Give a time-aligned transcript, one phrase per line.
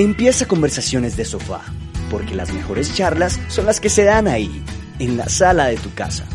[0.00, 1.60] Empieza conversaciones de sofá,
[2.10, 4.64] porque las mejores charlas son las que se dan ahí,
[4.98, 6.26] en la sala de tu casa.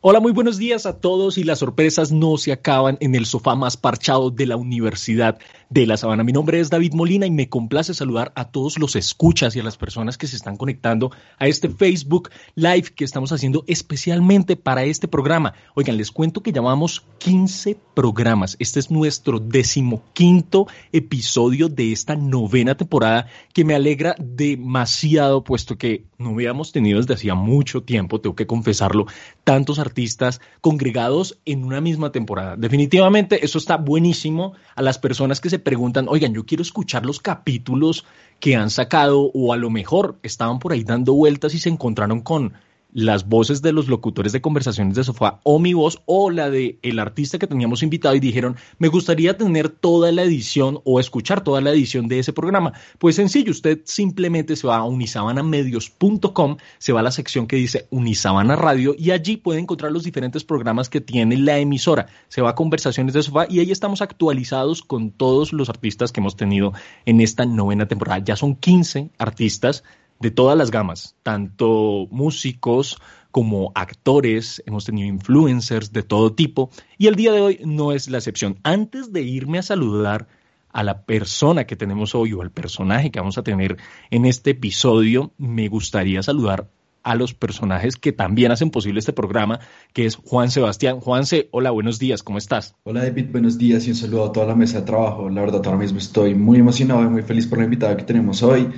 [0.00, 3.54] Hola, muy buenos días a todos y las sorpresas no se acaban en el sofá
[3.54, 6.22] más parchado de la Universidad de La Sabana.
[6.22, 9.62] Mi nombre es David Molina y me complace saludar a todos los escuchas y a
[9.62, 14.84] las personas que se están conectando a este Facebook Live que estamos haciendo especialmente para
[14.84, 15.54] este programa.
[15.74, 18.56] Oigan, les cuento que llamamos 15 programas.
[18.58, 26.04] Este es nuestro decimoquinto episodio de esta novena temporada que me alegra demasiado puesto que
[26.18, 29.06] no habíamos tenido desde hacía mucho tiempo, tengo que confesarlo,
[29.44, 32.56] tantos artistas congregados en una misma temporada.
[32.56, 37.20] Definitivamente eso está buenísimo a las personas que se preguntan, oigan, yo quiero escuchar los
[37.20, 38.04] capítulos
[38.40, 42.20] que han sacado o a lo mejor estaban por ahí dando vueltas y se encontraron
[42.20, 42.54] con
[42.92, 46.78] las voces de los locutores de conversaciones de sofá o mi voz o la de
[46.82, 51.42] el artista que teníamos invitado y dijeron, me gustaría tener toda la edición o escuchar
[51.44, 52.72] toda la edición de ese programa.
[52.98, 57.86] Pues sencillo, usted simplemente se va a unisabanamedios.com, se va a la sección que dice
[57.90, 62.06] Unisabana Radio y allí puede encontrar los diferentes programas que tiene la emisora.
[62.28, 66.20] Se va a conversaciones de sofá y ahí estamos actualizados con todos los artistas que
[66.20, 66.72] hemos tenido
[67.04, 68.22] en esta novena temporada.
[68.24, 69.84] Ya son 15 artistas
[70.20, 72.98] de todas las gamas, tanto músicos
[73.30, 78.08] como actores, hemos tenido influencers de todo tipo y el día de hoy no es
[78.08, 78.58] la excepción.
[78.62, 80.26] Antes de irme a saludar
[80.72, 83.76] a la persona que tenemos hoy o al personaje que vamos a tener
[84.10, 86.68] en este episodio, me gustaría saludar
[87.02, 89.60] a los personajes que también hacen posible este programa,
[89.92, 91.00] que es Juan Sebastián.
[91.00, 92.74] Juanse, hola, buenos días, ¿cómo estás?
[92.82, 95.30] Hola David, buenos días y un saludo a toda la mesa de trabajo.
[95.30, 98.42] La verdad, ahora mismo estoy muy emocionado y muy feliz por la invitada que tenemos
[98.42, 98.68] hoy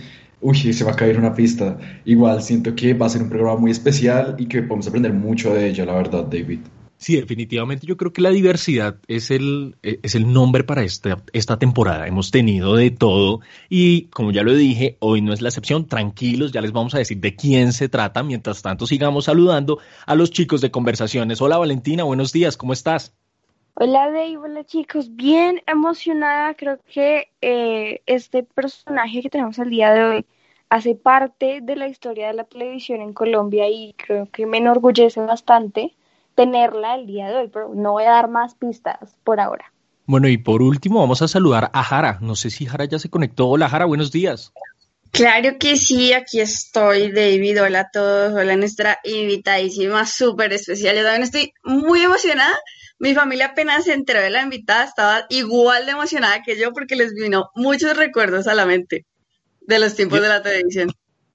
[0.40, 1.78] uy, se va a caer una pista.
[2.04, 5.54] Igual siento que va a ser un programa muy especial y que podemos aprender mucho
[5.54, 6.60] de ella, la verdad, David.
[7.00, 11.56] Sí, definitivamente yo creo que la diversidad es el, es el nombre para esta, esta
[11.56, 12.08] temporada.
[12.08, 15.86] Hemos tenido de todo y como ya lo dije, hoy no es la excepción.
[15.86, 18.24] Tranquilos, ya les vamos a decir de quién se trata.
[18.24, 21.40] Mientras tanto, sigamos saludando a los chicos de conversaciones.
[21.40, 23.14] Hola Valentina, buenos días, ¿cómo estás?
[23.80, 29.94] Hola Dave, hola chicos, bien emocionada, creo que eh, este personaje que tenemos al día
[29.94, 30.26] de hoy
[30.68, 35.20] hace parte de la historia de la televisión en Colombia y creo que me enorgullece
[35.20, 35.94] bastante
[36.34, 39.72] tenerla el día de hoy, pero no voy a dar más pistas por ahora.
[40.06, 42.18] Bueno, y por último vamos a saludar a Jara.
[42.20, 43.46] No sé si Jara ya se conectó.
[43.46, 44.52] Hola Jara, buenos días.
[45.12, 47.62] Claro que sí, aquí estoy, David.
[47.62, 48.32] Hola a todos.
[48.32, 50.96] Hola nuestra invitadísima, súper especial.
[50.96, 52.58] Yo también estoy muy emocionada
[52.98, 56.96] mi familia apenas se enteró de la invitada, estaba igual de emocionada que yo porque
[56.96, 59.06] les vino muchos recuerdos a la mente
[59.60, 60.90] de los tiempos de la televisión.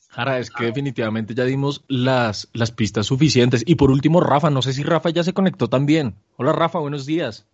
[0.09, 3.63] Jara, es que definitivamente ya dimos las, las pistas suficientes.
[3.65, 6.15] Y por último, Rafa, no sé si Rafa ya se conectó también.
[6.35, 7.47] Hola Rafa, buenos días.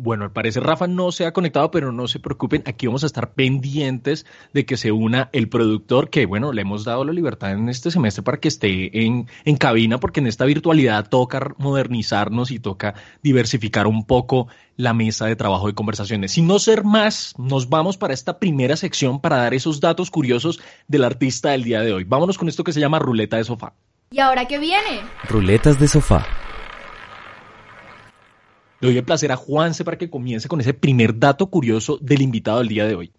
[0.00, 3.06] Bueno, al parecer Rafa no se ha conectado, pero no se preocupen, aquí vamos a
[3.06, 7.50] estar pendientes de que se una el productor, que bueno, le hemos dado la libertad
[7.50, 12.52] en este semestre para que esté en, en cabina, porque en esta virtualidad toca modernizarnos
[12.52, 12.94] y toca
[13.24, 16.30] diversificar un poco la mesa de trabajo de conversaciones.
[16.30, 20.60] Sin no ser más, nos vamos para esta primera sección para dar esos datos curiosos
[20.86, 22.04] del artista del día de hoy.
[22.04, 23.72] Vámonos con esto que se llama ruleta de sofá.
[24.12, 25.00] ¿Y ahora qué viene?
[25.28, 26.24] Ruletas de sofá.
[28.80, 32.22] Le doy el placer a Juanse para que comience con ese primer dato curioso del
[32.22, 33.12] invitado del día de hoy.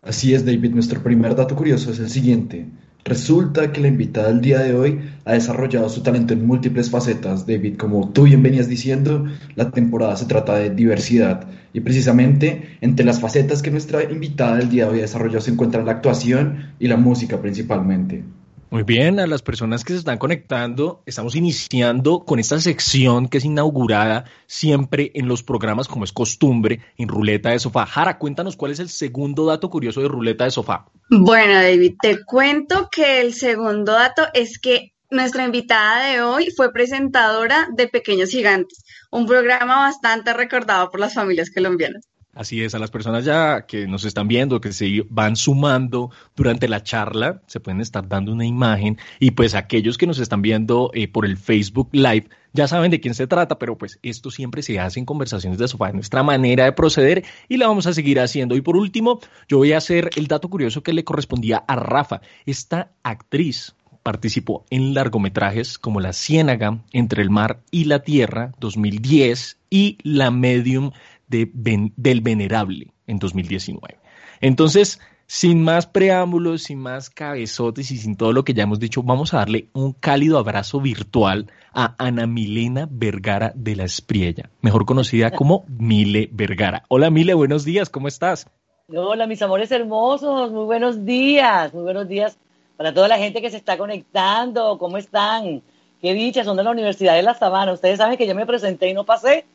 [0.00, 0.70] Así es, David.
[0.70, 2.66] Nuestro primer dato curioso es el siguiente.
[3.04, 7.46] Resulta que la invitada del día de hoy ha desarrollado su talento en múltiples facetas.
[7.46, 11.46] David, como tú bien venías diciendo, la temporada se trata de diversidad.
[11.74, 15.50] Y precisamente entre las facetas que nuestra invitada del día de hoy ha desarrollado se
[15.50, 18.24] encuentran la actuación y la música principalmente.
[18.68, 23.38] Muy bien, a las personas que se están conectando, estamos iniciando con esta sección que
[23.38, 27.86] es inaugurada siempre en los programas como es costumbre en Ruleta de Sofá.
[27.86, 30.86] Jara, cuéntanos cuál es el segundo dato curioso de Ruleta de Sofá.
[31.10, 36.72] Bueno, David, te cuento que el segundo dato es que nuestra invitada de hoy fue
[36.72, 42.08] presentadora de Pequeños Gigantes, un programa bastante recordado por las familias colombianas.
[42.36, 46.68] Así es, a las personas ya que nos están viendo, que se van sumando durante
[46.68, 50.90] la charla, se pueden estar dando una imagen y pues aquellos que nos están viendo
[50.92, 54.62] eh, por el Facebook Live ya saben de quién se trata, pero pues esto siempre
[54.62, 58.20] se hace en conversaciones de sofá, nuestra manera de proceder y la vamos a seguir
[58.20, 58.54] haciendo.
[58.54, 59.18] Y por último,
[59.48, 62.20] yo voy a hacer el dato curioso que le correspondía a Rafa.
[62.44, 69.58] Esta actriz participó en largometrajes como La Ciénaga, Entre el Mar y la Tierra, 2010,
[69.68, 70.92] y La Medium
[71.28, 73.98] del Venerable en 2019.
[74.40, 79.02] Entonces, sin más preámbulos, sin más cabezotes y sin todo lo que ya hemos dicho,
[79.02, 84.86] vamos a darle un cálido abrazo virtual a Ana Milena Vergara de la Espriella, mejor
[84.86, 86.84] conocida como Mile Vergara.
[86.88, 88.48] Hola Mile, buenos días, ¿cómo estás?
[88.88, 92.38] Hola, mis amores hermosos, muy buenos días, muy buenos días
[92.76, 95.62] para toda la gente que se está conectando, ¿cómo están?
[96.00, 97.72] Qué dicha, son de la Universidad de La Sabana.
[97.72, 99.46] Ustedes saben que yo me presenté y no pasé.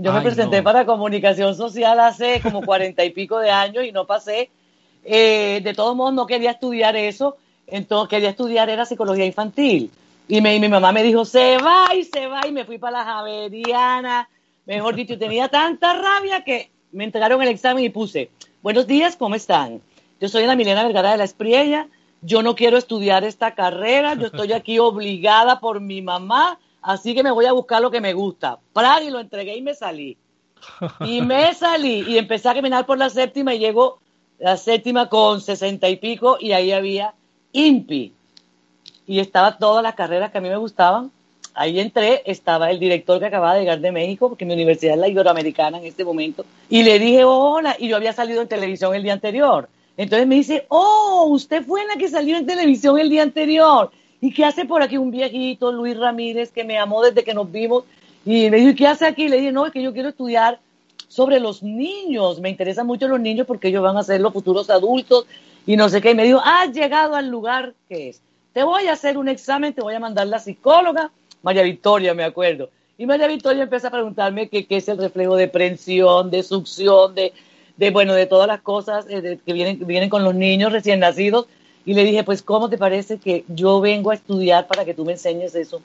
[0.00, 4.06] Yo me presenté para comunicación social hace como cuarenta y pico de años y no
[4.06, 4.48] pasé.
[5.02, 7.36] Eh, de todos modos, no quería estudiar eso.
[7.66, 9.90] Entonces, quería estudiar era psicología infantil.
[10.28, 12.46] Y, mi mamá me dijo, se va y se va.
[12.46, 14.28] Y me fui para la Javeriana.
[14.66, 18.30] Mejor dicho, tenía tanta rabia que me entregaron el examen y puse,
[18.62, 19.80] buenos días, ¿cómo están?
[20.20, 21.88] Yo soy Ana Milena Vergara de la Espriella.
[22.22, 24.14] Yo no quiero estudiar esta carrera.
[24.14, 28.00] Yo estoy aquí obligada por mi mamá Así que me voy a buscar lo que
[28.00, 28.58] me gusta.
[28.72, 30.16] Prag y lo entregué y me salí.
[31.00, 33.98] Y me salí y empecé a caminar por la séptima y llego
[34.38, 37.12] la séptima con sesenta y pico y ahí había
[37.52, 38.14] INPI.
[39.06, 41.12] Y estaba todas las carreras que a mí me gustaban.
[41.52, 45.00] Ahí entré, estaba el director que acababa de llegar de México, porque mi universidad es
[45.00, 46.46] la iberoamericana en este momento.
[46.70, 49.68] Y le dije, hola, y yo había salido en televisión el día anterior.
[49.98, 53.90] Entonces me dice, oh, usted fue la que salió en televisión el día anterior.
[54.20, 57.50] ¿Y qué hace por aquí un viejito, Luis Ramírez, que me amó desde que nos
[57.50, 57.84] vimos?
[58.24, 59.28] Y me dijo, ¿y qué hace aquí?
[59.28, 60.58] Le dije, no, es que yo quiero estudiar
[61.08, 64.68] sobre los niños, me interesan mucho los niños porque ellos van a ser los futuros
[64.70, 65.26] adultos
[65.66, 66.10] y no sé qué.
[66.10, 68.22] Y me dijo, has llegado al lugar que es.
[68.52, 71.10] Te voy a hacer un examen, te voy a mandar la psicóloga,
[71.42, 72.70] María Victoria, me acuerdo.
[72.98, 77.32] Y María Victoria empieza a preguntarme qué, es el reflejo de prensión, de succión, de,
[77.76, 81.46] de bueno, de todas las cosas eh, que vienen, vienen con los niños recién nacidos.
[81.88, 85.06] Y le dije, pues, ¿cómo te parece que yo vengo a estudiar para que tú
[85.06, 85.80] me enseñes eso?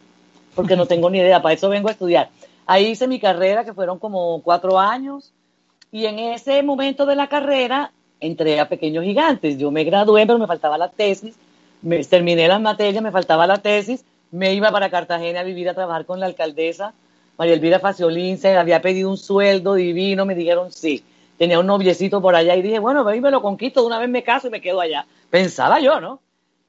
[0.54, 2.30] Porque no tengo ni idea, para eso vengo a estudiar.
[2.66, 5.32] Ahí hice mi carrera, que fueron como cuatro años,
[5.94, 9.58] y en ese momento de la carrera entré a Pequeños Gigantes.
[9.58, 11.36] Yo me gradué, pero me faltaba la tesis,
[11.82, 15.74] me, terminé las materias, me faltaba la tesis, me iba para Cartagena a vivir a
[15.74, 16.94] trabajar con la alcaldesa,
[17.38, 21.02] María Elvira Faciolín, se había pedido un sueldo divino, me dijeron sí.
[21.38, 24.10] Tenía un noviecito por allá y dije, bueno, ven me lo conquisto, de una vez
[24.10, 25.06] me caso y me quedo allá.
[25.30, 26.20] Pensaba yo, ¿no?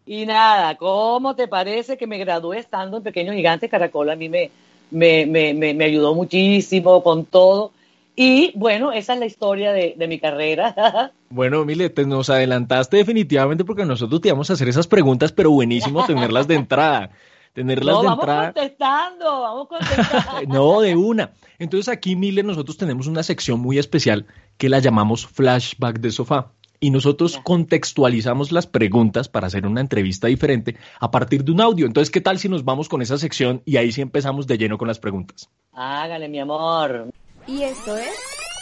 [0.06, 4.10] Y nada, ¿cómo te parece que me gradué estando en Pequeños Gigantes Caracol?
[4.10, 4.50] A mí me,
[4.90, 7.72] me, me, me, ayudó muchísimo con todo.
[8.14, 11.12] Y bueno, esa es la historia de, mi carrera.
[11.30, 15.50] Bueno, Mile, te nos adelantaste definitivamente porque nosotros te íbamos a hacer esas preguntas, pero
[15.50, 17.10] buenísimo tenerlas de entrada.
[17.54, 18.52] Tenerlas de vamos entrada.
[18.52, 20.42] contestando, vamos contestando.
[20.48, 21.32] no, de una.
[21.58, 24.26] Entonces aquí, Mile, nosotros tenemos una sección muy especial
[24.58, 30.26] que la llamamos Flashback de Sofá y nosotros contextualizamos las preguntas para hacer una entrevista
[30.26, 31.86] diferente a partir de un audio.
[31.86, 34.76] Entonces, ¿qué tal si nos vamos con esa sección y ahí sí empezamos de lleno
[34.76, 35.48] con las preguntas?
[35.72, 37.08] Hágale, mi amor.
[37.46, 38.12] ¿Y esto es?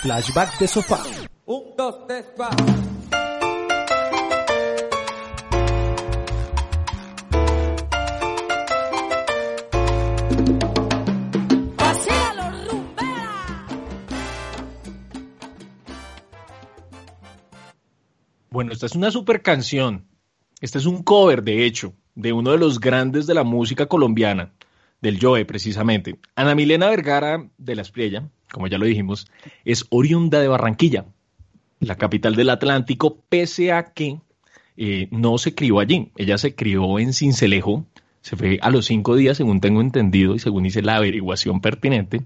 [0.02, 1.02] Flashback de sofá.
[1.46, 2.50] Un, dos, tres, va.
[18.52, 20.04] Bueno, esta es una super canción.
[20.60, 24.52] Este es un cover, de hecho, de uno de los grandes de la música colombiana,
[25.00, 26.18] del Joe, precisamente.
[26.36, 29.26] Ana Milena Vergara de La Espriella, como ya lo dijimos,
[29.64, 31.06] es oriunda de Barranquilla,
[31.80, 34.20] la capital del Atlántico, pese a que
[34.76, 36.12] eh, no se crió allí.
[36.16, 37.86] Ella se crió en Cincelejo,
[38.20, 42.22] se fue a los cinco días, según tengo entendido y según hice la averiguación pertinente,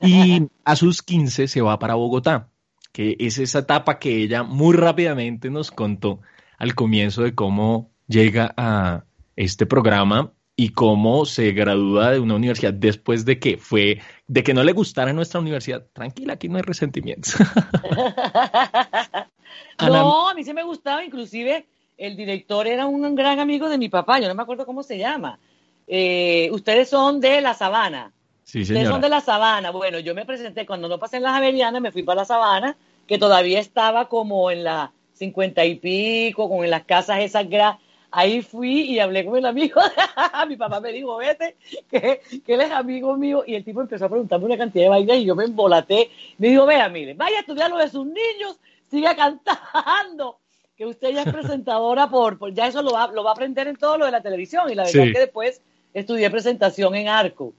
[0.00, 2.48] y a sus 15 se va para Bogotá
[2.94, 6.20] que es esa etapa que ella muy rápidamente nos contó
[6.58, 12.72] al comienzo de cómo llega a este programa y cómo se gradúa de una universidad
[12.72, 15.84] después de que fue, de que no le gustara nuestra universidad.
[15.92, 17.34] Tranquila, aquí no hay resentimientos.
[19.80, 23.88] no, a mí sí me gustaba, inclusive el director era un gran amigo de mi
[23.88, 25.40] papá, yo no me acuerdo cómo se llama.
[25.88, 28.12] Eh, ustedes son de La Sabana.
[28.44, 29.70] Sí, Ustedes son de la sabana.
[29.70, 32.76] Bueno, yo me presenté cuando no pasé en la Javeriana, me fui para la sabana,
[33.06, 37.82] que todavía estaba como en la cincuenta y pico, con las casas esas grandes.
[38.10, 39.80] ahí fui y hablé con el amigo.
[40.48, 41.56] mi papá me dijo, vete,
[41.90, 43.44] que, que él es amigo mío.
[43.46, 46.10] Y el tipo empezó a preguntarme una cantidad de vainas y yo me embolaté.
[46.36, 48.58] Me dijo, vea, mire, vaya a estudiar lo de sus niños,
[48.90, 50.38] siga cantando.
[50.76, 53.76] Que usted ya es presentadora por, ya eso lo va, lo va a aprender en
[53.76, 54.70] todo lo de la televisión.
[54.70, 55.62] Y la verdad es que después
[55.94, 57.54] estudié presentación en Arco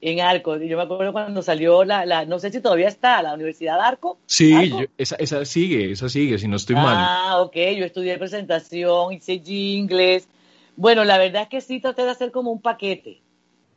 [0.00, 0.56] en Arco.
[0.56, 3.82] Yo me acuerdo cuando salió la, la, no sé si todavía está, la Universidad de
[3.82, 4.18] Arco.
[4.26, 6.96] Sí, esa, esa, sigue, esa sigue, si no estoy mal.
[6.98, 10.28] Ah, ok, yo estudié presentación, hice inglés.
[10.76, 13.20] Bueno, la verdad es que sí traté de hacer como un paquete,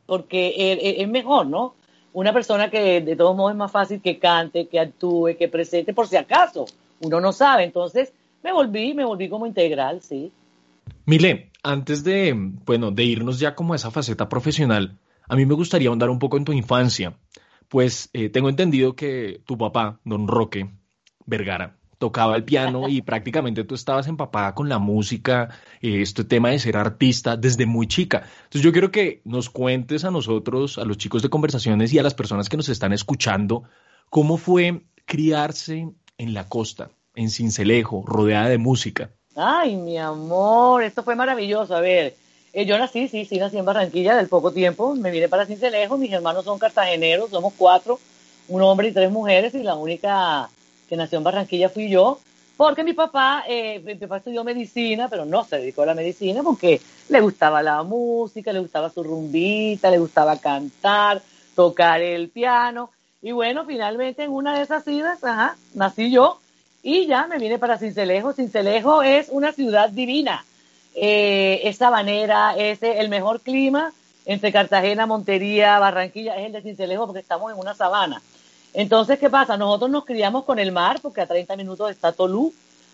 [0.06, 1.74] porque es, mejor, ¿no?
[2.12, 5.92] Una persona que de todos modos es más fácil que cante, que actúe, que presente,
[5.92, 6.64] por si acaso,
[7.00, 7.64] uno no sabe.
[7.64, 10.32] Entonces me volví, me volví como integral, sí.
[11.06, 14.96] Mile, antes de, bueno, de irnos ya como a esa faceta profesional,
[15.28, 17.16] a mí me gustaría ahondar un poco en tu infancia,
[17.68, 20.70] pues eh, tengo entendido que tu papá, don Roque
[21.26, 25.50] Vergara, tocaba el piano y prácticamente tú estabas empapada con la música,
[25.80, 28.24] eh, este tema de ser artista desde muy chica.
[28.44, 32.02] Entonces yo quiero que nos cuentes a nosotros, a los chicos de conversaciones y a
[32.02, 33.64] las personas que nos están escuchando,
[34.10, 35.88] cómo fue criarse
[36.18, 39.10] en la costa, en Cincelejo, rodeada de música.
[39.36, 41.74] Ay, mi amor, esto fue maravilloso.
[41.74, 42.14] A ver,
[42.54, 44.94] eh, yo nací, sí, sí, nací en Barranquilla del poco tiempo.
[44.94, 45.98] Me vine para Cincelejo.
[45.98, 47.98] Mis hermanos son cartageneros, somos cuatro,
[48.46, 50.48] un hombre y tres mujeres, y la única
[50.88, 52.20] que nació en Barranquilla fui yo.
[52.56, 56.44] Porque mi papá, eh, mi papá estudió medicina, pero no se dedicó a la medicina
[56.44, 61.20] porque le gustaba la música, le gustaba su rumbita, le gustaba cantar,
[61.56, 62.90] tocar el piano.
[63.20, 66.38] Y bueno, finalmente en una de esas idas, ajá, nací yo
[66.84, 68.32] y ya me vine para Cincelejo.
[68.32, 70.44] Cincelejo es una ciudad divina
[70.94, 73.92] eh, es sabanera, es el mejor clima
[74.26, 78.22] entre Cartagena, Montería, Barranquilla, es el de Cincelejo porque estamos en una sabana.
[78.72, 79.56] Entonces, ¿qué pasa?
[79.56, 82.52] Nosotros nos criamos con el mar porque a 30 minutos está Tolú,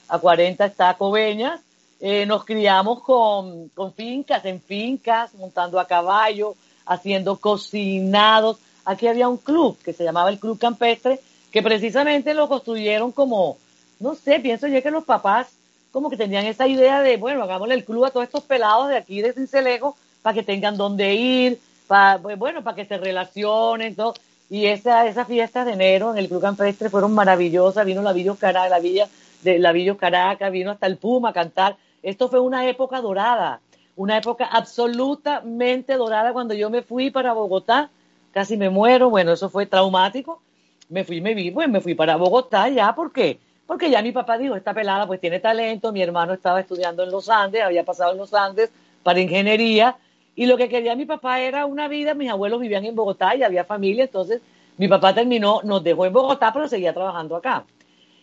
[0.09, 1.61] a 40 está Coveñas,
[2.01, 6.55] eh, nos criamos con, con fincas, en fincas, montando a caballo,
[6.87, 8.59] haciendo cocinados.
[8.85, 13.59] Aquí había un club que se llamaba el Club Campestre, que precisamente lo construyeron como,
[14.01, 15.49] no sé, pienso yo que los papás
[15.93, 18.97] como que tenían esa idea de, bueno, hagámosle el club a todos estos pelados de
[18.97, 23.95] aquí de Cincelejo para que tengan dónde ir, para, pues, bueno, para que se relacionen,
[23.95, 24.15] todo.
[24.49, 28.35] Y esa, esas fiestas de enero en el Club Campestre fueron maravillosas, vino la Villa
[28.39, 29.09] Caracas, la Villa
[29.43, 31.77] de la Villa Caracas, vino hasta el Puma a cantar.
[32.03, 33.61] Esto fue una época dorada,
[33.95, 37.91] una época absolutamente dorada cuando yo me fui para Bogotá,
[38.33, 40.43] casi me muero, bueno, eso fue traumático.
[40.89, 43.39] Me fui, me vi, pues me fui para Bogotá ya, ¿por qué?
[43.71, 47.11] Porque ya mi papá dijo, esta pelada pues tiene talento, mi hermano estaba estudiando en
[47.13, 48.69] los Andes, había pasado en los Andes
[49.05, 49.97] para ingeniería,
[50.35, 53.45] y lo que quería mi papá era una vida, mis abuelos vivían en Bogotá y
[53.45, 54.43] había familia, entonces
[54.77, 57.65] mi papá terminó, nos dejó en Bogotá, pero seguía trabajando acá.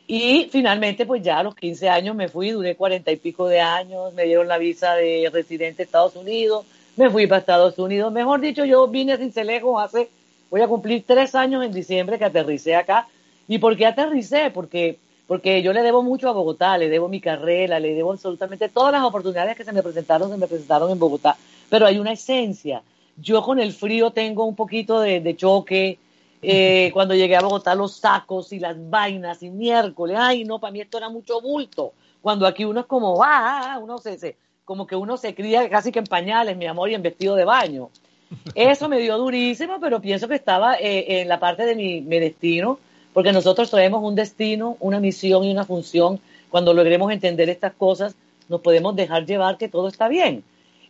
[0.05, 3.61] Y finalmente, pues ya a los 15 años me fui, duré cuarenta y pico de
[3.61, 6.65] años, me dieron la visa de residente de Estados Unidos,
[6.97, 8.11] me fui para Estados Unidos.
[8.11, 10.09] Mejor dicho, yo vine a Cincelejo hace,
[10.51, 13.07] voy a cumplir tres años en diciembre que aterricé acá.
[13.47, 14.51] ¿Y por qué aterricé?
[14.53, 14.97] Porque
[15.27, 18.93] porque yo le debo mucho a Bogotá, le debo mi carrera, le debo absolutamente todas
[18.93, 21.37] las oportunidades que se me presentaron, se me presentaron en Bogotá,
[21.69, 22.81] pero hay una esencia.
[23.17, 25.99] Yo con el frío tengo un poquito de, choque.
[26.41, 30.71] Eh, cuando llegué a Bogotá, los sacos y las vainas y miércoles, ay, no, para
[30.71, 31.91] mí esto era mucho bulto.
[32.21, 35.91] Cuando aquí uno es como, ah, uno se, se, como que uno se cría casi
[35.91, 37.89] que en pañales, mi amor, y en vestido de baño.
[38.55, 42.19] Eso me dio durísimo, pero pienso que estaba eh, en la parte de mi, mi
[42.19, 42.79] destino
[43.17, 46.19] porque nosotros traemos un destino, una misión y una función.
[46.51, 48.15] Cuando logremos entender estas cosas,
[48.47, 50.43] nos podemos dejar llevar que todo está bien.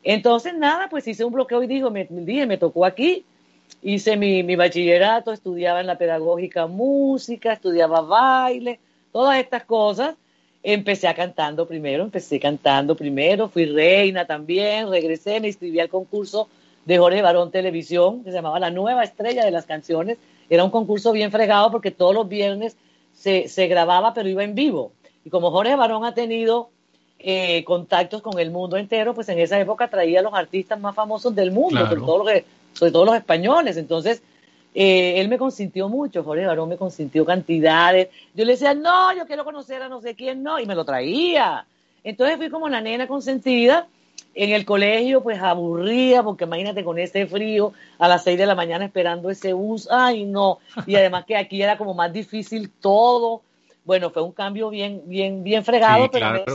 [0.03, 3.24] Entonces, nada, pues hice un bloqueo y me, dije, me tocó aquí.
[3.81, 8.81] Hice mi, mi bachillerato, estudiaba en la pedagógica música, estudiaba baile,
[9.13, 10.15] todas estas cosas.
[10.63, 16.50] Empecé a cantando primero, empecé cantando primero, fui reina también, regresé, me inscribí al concurso
[16.84, 20.17] de Jorge Barón Televisión, que se llamaba La Nueva Estrella de las Canciones,
[20.50, 22.77] era un concurso bien fregado porque todos los viernes
[23.13, 24.92] se, se grababa, pero iba en vivo.
[25.25, 26.70] Y como Jorge Barón ha tenido
[27.20, 30.96] eh, contactos con el mundo entero, pues en esa época traía a los artistas más
[30.96, 33.75] famosos del mundo, sobre, todo los, sobre todo los españoles.
[33.77, 34.22] Entonces,
[34.75, 38.10] eh, él me consintió mucho, Jorge Barón me consintió cantidades.
[38.36, 40.86] Yo le decía, no, yo quiero conocer a no sé quién, no, y me lo
[40.86, 41.66] traía.
[42.04, 43.88] Entonces fui como la nena consentida
[44.38, 48.53] en el colegio, pues aburría, porque imagínate con ese frío a las seis de la
[48.53, 53.41] mañana esperando ese bus, ay no, y además que aquí era como más difícil todo.
[53.84, 56.46] Bueno, fue un cambio bien, bien, bien fregado, pero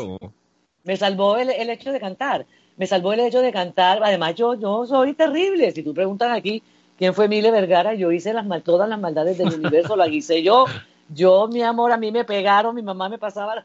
[0.85, 2.47] me, salvó el, hecho de cantar.
[2.77, 4.01] Me salvó el hecho de cantar.
[4.05, 5.73] Además, yo, yo soy terrible.
[5.73, 6.63] Si tú preguntas aquí
[6.99, 10.67] quién fue Mile Vergara, yo hice las todas las maldades del universo, las hice yo.
[11.09, 13.65] Yo, mi amor, a mí me pegaron, mi mamá me pasaba,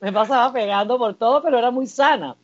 [0.00, 2.36] me pasaba pegando por todo, pero era muy sana.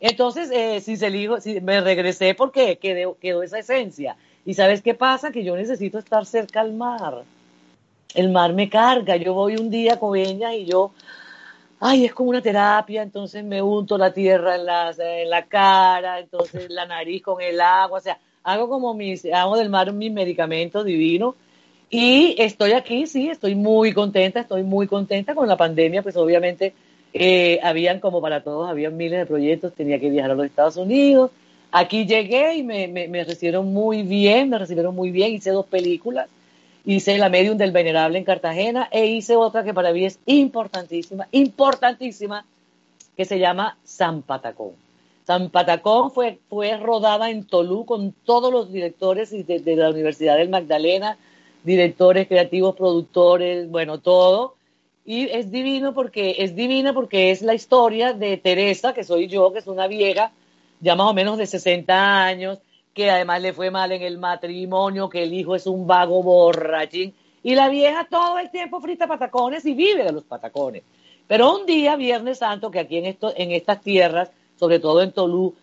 [0.00, 4.16] Entonces, eh, si se elijo, si me regresé porque quedó, quedó esa esencia.
[4.44, 5.30] ¿Y sabes qué pasa?
[5.30, 7.24] Que yo necesito estar cerca al mar.
[8.14, 9.16] El mar me carga.
[9.16, 10.92] Yo voy un día con ella y yo,
[11.80, 14.64] ay, es como una terapia, entonces me unto la tierra en
[15.30, 19.70] la, cara, entonces la nariz con el agua, o sea, hago como mis, hago del
[19.70, 21.34] mar mis medicamentos divinos.
[21.90, 26.74] Y estoy aquí, sí, estoy muy contenta, estoy muy contenta con la pandemia, pues obviamente
[27.16, 30.76] eh, habían, como para todos, habían miles de proyectos, tenía que viajar a los Estados
[30.76, 31.30] Unidos.
[31.70, 36.28] Aquí llegué y me, me, recibieron muy bien, me recibieron muy bien, hice dos películas,
[36.84, 41.28] hice La Medium del Venerable en Cartagena e hice otra que para mí es importantísima,
[41.30, 42.44] importantísima,
[43.16, 44.72] que se llama San Patacón.
[45.24, 50.36] San Patacón fue, fue rodada en Tolú con todos los directores de, de la Universidad
[50.36, 51.16] del Magdalena,
[51.62, 54.54] directores creativos, productores, bueno, todo.
[55.04, 59.52] Y es divino porque es divina porque es la historia de Teresa, que soy yo,
[59.52, 60.32] que es una vieja,
[60.80, 62.58] ya más o menos de 60 años,
[62.94, 67.12] que además le fue mal en el matrimonio, que el hijo es un vago borrachín.
[67.42, 70.82] Y la vieja todo el tiempo frita patacones y vive de los patacones.
[71.26, 75.12] Pero un día, Viernes Santo, que aquí en, esto, en estas tierras sobre todo en
[75.12, 75.54] Tolú,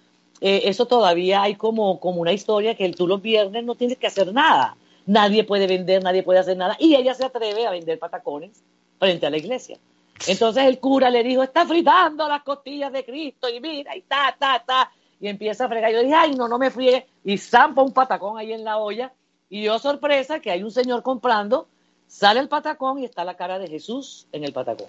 [0.42, 4.08] eh, eso todavía hay como, como una historia que tú los viernes no tienes que
[4.08, 4.76] hacer nada.
[5.06, 6.76] Nadie puede vender, nadie puede hacer nada.
[6.80, 8.62] Y ella se atreve a vender patacones
[9.02, 9.80] frente a la iglesia.
[10.28, 14.36] Entonces el cura le dijo, está fritando las costillas de Cristo y mira, y ta,
[14.38, 14.92] ta, ta.
[15.20, 15.92] Y empieza a fregar.
[15.92, 17.08] Yo dije, ay, no, no me fríe.
[17.24, 19.12] Y zampa un patacón ahí en la olla.
[19.50, 21.68] Y yo, sorpresa, que hay un señor comprando,
[22.08, 24.88] sale el patacón y está la cara de Jesús en el patacón.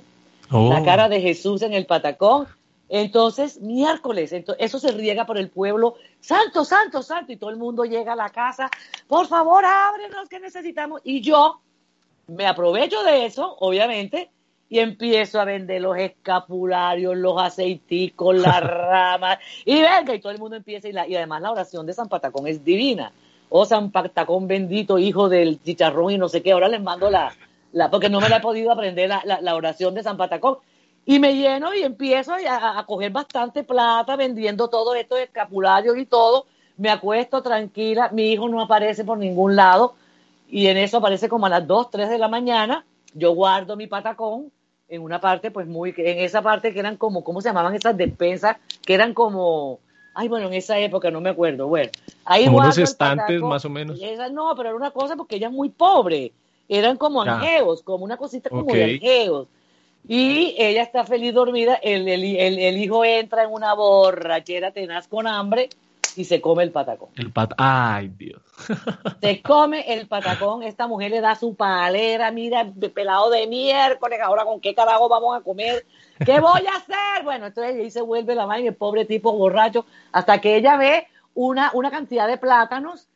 [0.51, 0.85] La oh.
[0.85, 2.47] cara de Jesús en el patacón
[2.95, 7.87] entonces, miércoles, eso se riega por el pueblo, santo, santo, santo, y todo el mundo
[7.87, 8.69] llega a la casa,
[9.09, 11.01] por favor, ábrenos que necesitamos.
[11.03, 11.63] Y yo
[12.27, 14.31] me aprovecho de eso, obviamente,
[14.69, 20.39] y empiezo a vender los escapularios, los aceiticos, las ramas, y venga, y todo el
[20.39, 23.13] mundo empieza, y, y además la oración de San Patacón es divina.
[23.51, 27.35] Oh, San Patacón bendito, hijo del chicharrón y no sé qué, ahora les mando la,
[27.73, 30.57] la porque no me la he podido aprender la, la oración de San Patacón
[31.05, 36.47] y me lleno y empiezo a, coger bastante plata vendiendo todos estos escapularios y todo.
[36.77, 39.95] Me acuesto tranquila, mi hijo no aparece por ningún lado
[40.53, 42.85] y en eso aparece como a las 2, 3 de la mañana.
[43.15, 44.53] Yo guardo mi patacón
[44.87, 47.97] en una parte, pues muy, en esa parte que eran como, ¿cómo se llamaban esas
[47.97, 48.59] despensas?
[48.85, 49.81] Que eran como,
[50.15, 51.91] ay, bueno, en esa época no me acuerdo, bueno.
[52.27, 53.99] Ahí como unos estantes más o menos.
[54.31, 56.33] no, pero era una cosa porque ella es muy pobre.
[56.69, 59.49] Eran como angeos, como una cosita como de angeos
[60.07, 65.69] y ella está feliz dormida, el, el, hijo entra en una borrachera tenaz con hambre
[66.17, 67.11] y se come el patacón.
[67.17, 68.41] El pat Ay, Dios.
[69.21, 74.45] Se come el patacón, esta mujer le da su palera, mira, pelado de miércoles, ahora
[74.45, 75.85] con qué carajo vamos a comer,
[76.25, 77.25] ¿qué voy a hacer?
[77.25, 81.07] Bueno, entonces ahí se vuelve la madre, el pobre tipo borracho, hasta que ella ve
[81.35, 83.09] una, una cantidad de plátanos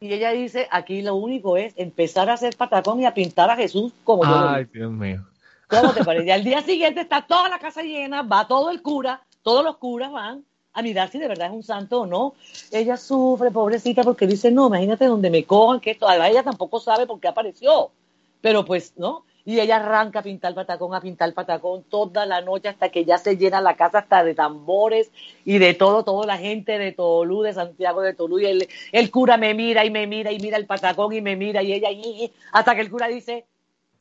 [0.00, 3.56] y ella dice, aquí lo único es empezar a hacer patacón y a pintar a
[3.56, 5.24] Jesús como yo Ay, Dios mío.
[5.68, 6.26] ¿Cómo te parece?
[6.26, 9.78] Y al día siguiente está toda la casa llena, va todo el cura, todos los
[9.78, 12.34] curas van a mirar si de verdad es un santo o no.
[12.70, 17.06] Ella sufre, pobrecita, porque dice, no, imagínate donde me cojan, que esto, ella tampoco sabe
[17.06, 17.92] por qué apareció.
[18.40, 19.24] Pero pues, ¿no?
[19.46, 23.18] Y ella arranca a pintar patacón, a pintar patacón toda la noche hasta que ya
[23.18, 25.10] se llena la casa hasta de tambores
[25.44, 28.40] y de todo, toda la gente de Tolú, de Santiago de Tolú.
[28.40, 31.36] Y el, el cura me mira y me mira y mira el patacón y me
[31.36, 33.46] mira y ella, y, hasta que el cura dice,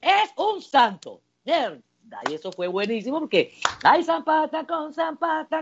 [0.02, 1.20] es un santo.
[1.46, 5.18] Y eso fue buenísimo porque, ay, San con San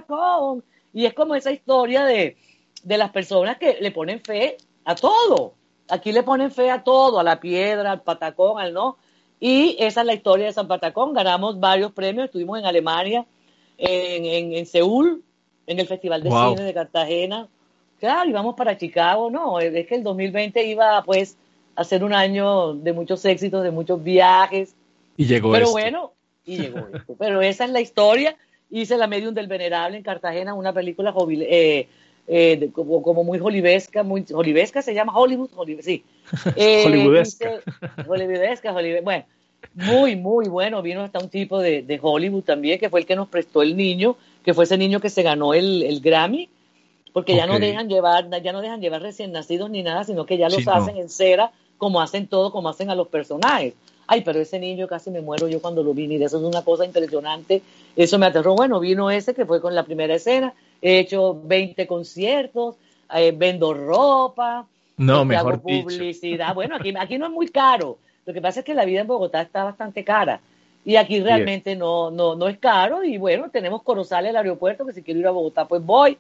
[0.08, 2.38] con Y es como esa historia de,
[2.84, 5.54] de las personas que le ponen fe a todo.
[5.90, 8.98] Aquí le ponen fe a todo, a la piedra, al patacón, al no.
[9.40, 11.14] Y esa es la historia de San Patacón.
[11.14, 12.26] Ganamos varios premios.
[12.26, 13.26] Estuvimos en Alemania,
[13.78, 15.24] en, en, Seúl,
[15.66, 17.48] en el Festival de Cine de Cartagena.
[18.00, 19.32] Claro, íbamos para Chicago.
[19.32, 21.38] No, es que el 2020 iba pues
[21.76, 24.76] a ser un año de muchos éxitos, de muchos viajes,
[25.18, 26.14] y llegó Pero bueno,
[26.46, 27.16] y llegó esto.
[27.18, 28.36] Pero esa es la historia.
[28.72, 31.88] Hice La Medium del Venerable en Cartagena, una película eh,
[32.28, 36.04] eh, como, como, muy hollywoodesca, muy hollywoodesca se llama Hollywood, Hollywood, sí.
[36.56, 37.60] Eh, hollywoodesca.
[38.08, 39.26] hollywoodesca, Hollywood, bueno,
[39.74, 40.82] muy, muy bueno.
[40.82, 43.76] Vino hasta un tipo de, de, Hollywood también, que fue el que nos prestó el
[43.76, 46.48] niño, que fue ese niño que se ganó el, el Grammy,
[47.12, 50.38] porque ya no dejan llevar, ya no dejan llevar recién nacidos ni nada, sino que
[50.38, 53.74] ya los hacen en cera, como hacen todo, como hacen a los personajes
[54.12, 56.64] ay, pero ese niño casi me muero yo cuando lo vi, y eso es una
[56.64, 57.62] cosa impresionante,
[57.96, 58.56] eso me aterró.
[58.56, 62.76] Bueno, vino ese que fue con la primera escena, he hecho 20 conciertos,
[63.16, 66.54] eh, vendo ropa, no, este, mejor hago publicidad.
[66.54, 69.08] Bueno, aquí, aquí no es muy caro, lo que pasa es que la vida en
[69.08, 70.42] Bogotá está bastante cara.
[70.84, 74.94] Y aquí realmente no, no, no es caro y bueno, tenemos Corozal, el aeropuerto, que
[74.94, 76.18] si quiero ir a Bogotá, pues voy.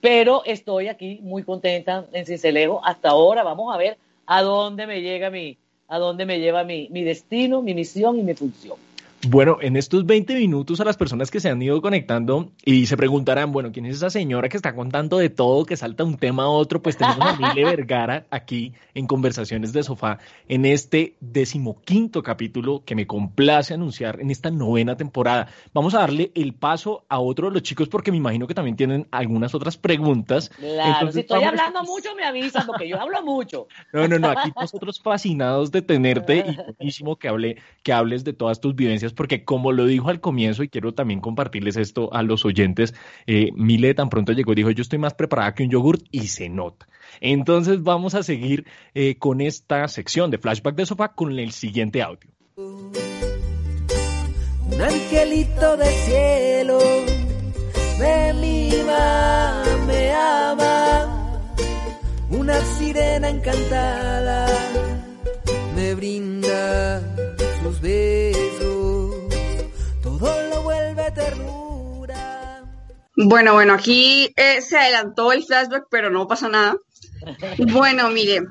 [0.00, 3.44] Pero estoy aquí muy contenta en Cincelejo hasta ahora.
[3.44, 7.62] Vamos a ver a dónde me llega mi, a dónde me lleva mi, mi destino,
[7.62, 8.87] mi misión y mi función.
[9.26, 12.96] Bueno, en estos 20 minutos a las personas que se han ido conectando y se
[12.96, 16.44] preguntarán, bueno, ¿quién es esa señora que está contando de todo, que salta un tema
[16.44, 16.80] a otro?
[16.80, 22.94] Pues tenemos a Mile Vergara aquí en Conversaciones de Sofá en este decimoquinto capítulo que
[22.94, 25.48] me complace anunciar en esta novena temporada.
[25.74, 28.76] Vamos a darle el paso a otro de los chicos porque me imagino que también
[28.76, 30.48] tienen algunas otras preguntas.
[30.50, 33.66] Claro, si estoy hablando mucho me avisan porque yo hablo mucho.
[33.92, 38.32] No, no, no, aquí nosotros fascinados de tenerte y buenísimo que, hable, que hables de
[38.32, 42.22] todas tus vivencias porque como lo dijo al comienzo, y quiero también compartirles esto a
[42.22, 42.94] los oyentes,
[43.26, 46.28] eh, Mile tan pronto llegó y dijo, yo estoy más preparada que un yogurt y
[46.28, 46.88] se nota.
[47.20, 52.02] Entonces vamos a seguir eh, con esta sección de Flashback de Sofá con el siguiente
[52.02, 52.30] audio.
[52.56, 52.92] Un
[54.80, 56.78] angelito de cielo
[57.98, 61.40] me mima, me ama,
[62.30, 64.46] una sirena encantada
[65.78, 67.00] me brinda
[67.62, 68.87] sus besos
[70.20, 72.64] lo vuelve ternura.
[73.16, 76.76] Bueno, bueno, aquí eh, se adelantó el flashback, pero no pasa nada.
[77.72, 78.42] Bueno, mire,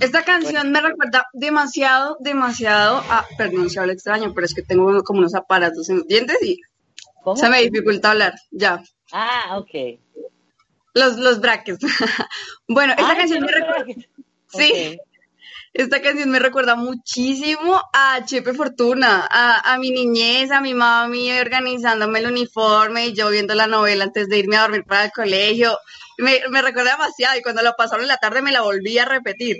[0.00, 5.02] esta canción me recuerda demasiado, demasiado a, perdón si hablo extraño, pero es que tengo
[5.04, 6.60] como unos aparatos en los dientes y
[7.36, 8.82] se me dificulta hablar, ya.
[9.12, 10.00] Ah, ok.
[10.94, 11.84] Los, los brackets.
[12.68, 13.84] bueno, esta canción me recuerda...
[14.48, 14.98] Sí,
[15.76, 22.20] esta canción me recuerda muchísimo a Chepe Fortuna, a, mi niñez, a mi mami organizándome
[22.20, 25.78] el uniforme y yo viendo la novela antes de irme a dormir para el colegio.
[26.16, 29.58] Me, recuerda demasiado y cuando la pasaron en la tarde me la volví a repetir.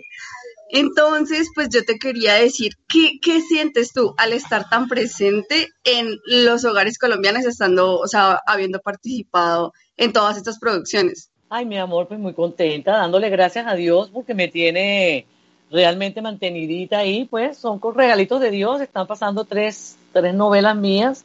[0.70, 6.16] Entonces, pues yo te quería decir, ¿qué, ¿qué, sientes tú al estar tan presente en
[6.24, 11.30] los hogares colombianos, estando, o sea, habiendo participado en todas estas producciones?
[11.50, 15.26] Ay, mi amor, pues muy contenta, dándole gracias a Dios porque me tiene
[15.70, 21.24] realmente mantenidita ahí, pues son con regalitos de Dios, están pasando tres, tres novelas mías.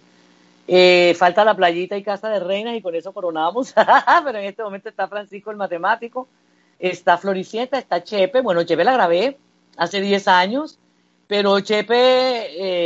[0.67, 3.73] Eh, falta La Playita y Casa de Reinas y con eso coronamos,
[4.25, 6.27] pero en este momento está Francisco el matemático,
[6.79, 9.37] está Floricienta, está Chepe, bueno, Chepe la grabé
[9.75, 10.79] hace 10 años,
[11.27, 11.95] pero Chepe,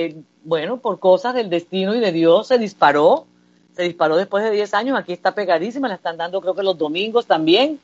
[0.07, 3.27] eh, bueno, por cosas del destino y de Dios se disparó,
[3.75, 6.77] se disparó después de 10 años, aquí está pegadísima, la están dando creo que los
[6.77, 7.79] domingos también,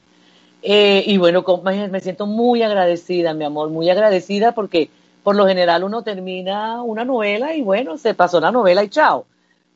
[0.62, 4.89] eh, y bueno, me siento muy agradecida, mi amor, muy agradecida porque
[5.24, 9.26] por lo general uno termina una novela y bueno, se pasó la novela y chao.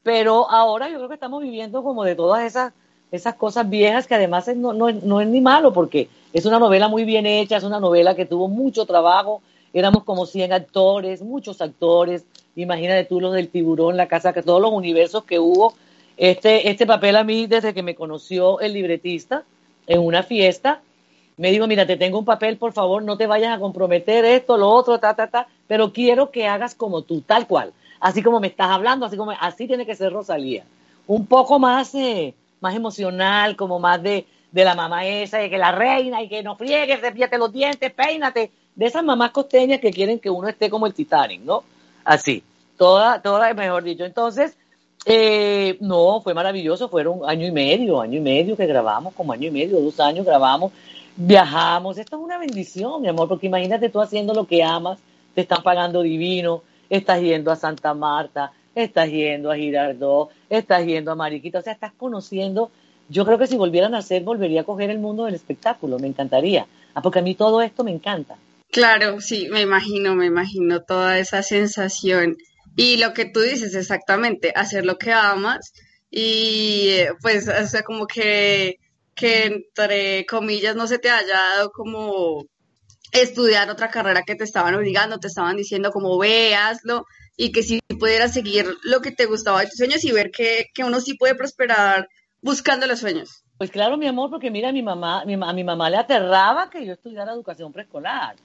[0.04, 2.74] Pero ahora yo creo que estamos viviendo como de todas esas,
[3.12, 6.88] esas cosas viejas que además no, no, no es ni malo porque es una novela
[6.88, 9.42] muy bien hecha, es una novela que tuvo mucho trabajo,
[9.74, 14.72] éramos como 100 actores, muchos actores, imagínate tú los del tiburón, la casa, todos los
[14.72, 15.74] universos que hubo.
[16.18, 19.44] Este, este papel a mí, desde que me conoció el libretista,
[19.88, 20.82] en una fiesta,
[21.38, 24.58] me dijo, mira, te tengo un papel, por favor, no te vayas a comprometer esto,
[24.58, 28.40] lo otro, ta, ta, ta, pero quiero que hagas como tú, tal cual, así como
[28.40, 30.64] me estás hablando, así como, así tiene que ser Rosalía.
[31.08, 35.58] Un poco más, eh, más emocional, como más de, de la mamá esa, de que
[35.58, 39.92] la reina y que no friegues, cepillate los dientes, peínate, de esas mamás costeñas que
[39.92, 41.64] quieren que uno esté como el Titanic, ¿no?
[42.04, 42.44] Así,
[42.78, 44.06] toda, toda, mejor dicho.
[44.06, 44.58] Entonces,
[45.06, 49.48] eh, no, fue maravilloso, fueron año y medio, año y medio que grabamos, como año
[49.48, 50.72] y medio, dos años grabamos,
[51.16, 54.98] viajamos, esto es una bendición, mi amor, porque imagínate tú haciendo lo que amas,
[55.36, 61.12] te están pagando divino, estás yendo a Santa Marta, estás yendo a Girardot, estás yendo
[61.12, 62.72] a Mariquita, o sea, estás conociendo,
[63.08, 66.08] yo creo que si volvieran a hacer, volvería a coger el mundo del espectáculo, me
[66.08, 66.66] encantaría,
[66.96, 68.38] ah, porque a mí todo esto me encanta.
[68.72, 72.38] Claro, sí, me imagino, me imagino toda esa sensación.
[72.76, 75.72] Y lo que tú dices exactamente, hacer lo que amas
[76.10, 78.80] y eh, pues, o sea, como que,
[79.14, 82.46] que entre comillas no se te haya dado como
[83.12, 87.06] estudiar otra carrera que te estaban obligando, te estaban diciendo como veaslo
[87.38, 90.68] y que si pudieras seguir lo que te gustaba de tus sueños y ver que,
[90.74, 92.10] que uno sí puede prosperar
[92.42, 93.44] buscando los sueños.
[93.58, 96.86] Pues claro, mi amor, porque mira, mi mamá, mi, a mi mamá le aterraba que
[96.86, 98.36] yo estudiara educación preescolar.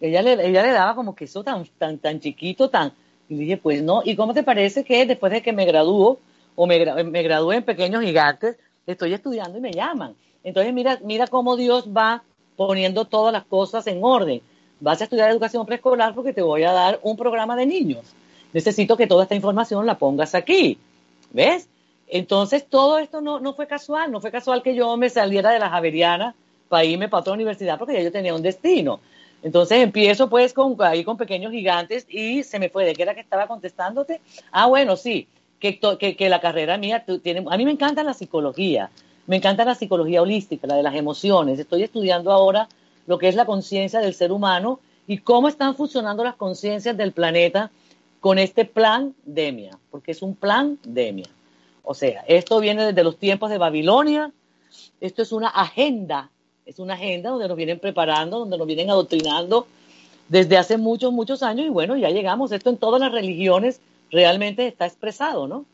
[0.00, 2.92] Ella le, ella le daba como que eso tan, tan, tan chiquito, tan,
[3.28, 4.02] y dije, pues no.
[4.04, 6.18] ¿Y cómo te parece que después de que me gradúo
[6.54, 10.14] o me, me gradué en Pequeños Gigantes, estoy estudiando y me llaman?
[10.44, 12.22] Entonces, mira, mira cómo Dios va
[12.56, 14.40] poniendo todas las cosas en orden.
[14.80, 18.04] Vas a estudiar educación preescolar porque te voy a dar un programa de niños.
[18.52, 20.78] Necesito que toda esta información la pongas aquí.
[21.32, 21.68] ¿Ves?
[22.08, 24.12] Entonces, todo esto no, no fue casual.
[24.12, 26.34] No fue casual que yo me saliera de la Javeriana
[26.68, 29.00] para irme para otra universidad porque ya yo tenía un destino.
[29.42, 32.84] Entonces empiezo pues con, ahí con pequeños gigantes y se me fue.
[32.84, 34.20] ¿De qué era que estaba contestándote?
[34.50, 35.28] Ah, bueno, sí,
[35.60, 37.04] que, que, la carrera mía.
[37.50, 38.90] A mí me encanta la psicología,
[39.26, 41.58] me encanta la psicología holística, la de las emociones.
[41.58, 42.68] Estoy estudiando ahora
[43.06, 47.12] lo que es la conciencia del ser humano y cómo están funcionando las conciencias del
[47.12, 47.70] planeta
[48.20, 51.28] con este plan Demia, porque es un plan Demia.
[51.82, 54.32] O sea, esto viene desde los tiempos de Babilonia,
[55.00, 56.30] esto es una agenda,
[56.66, 59.68] es una agenda donde nos vienen preparando, donde nos vienen adoctrinando
[60.28, 64.66] desde hace muchos, muchos años y bueno, ya llegamos, esto en todas las religiones realmente
[64.66, 65.64] está expresado, ¿no?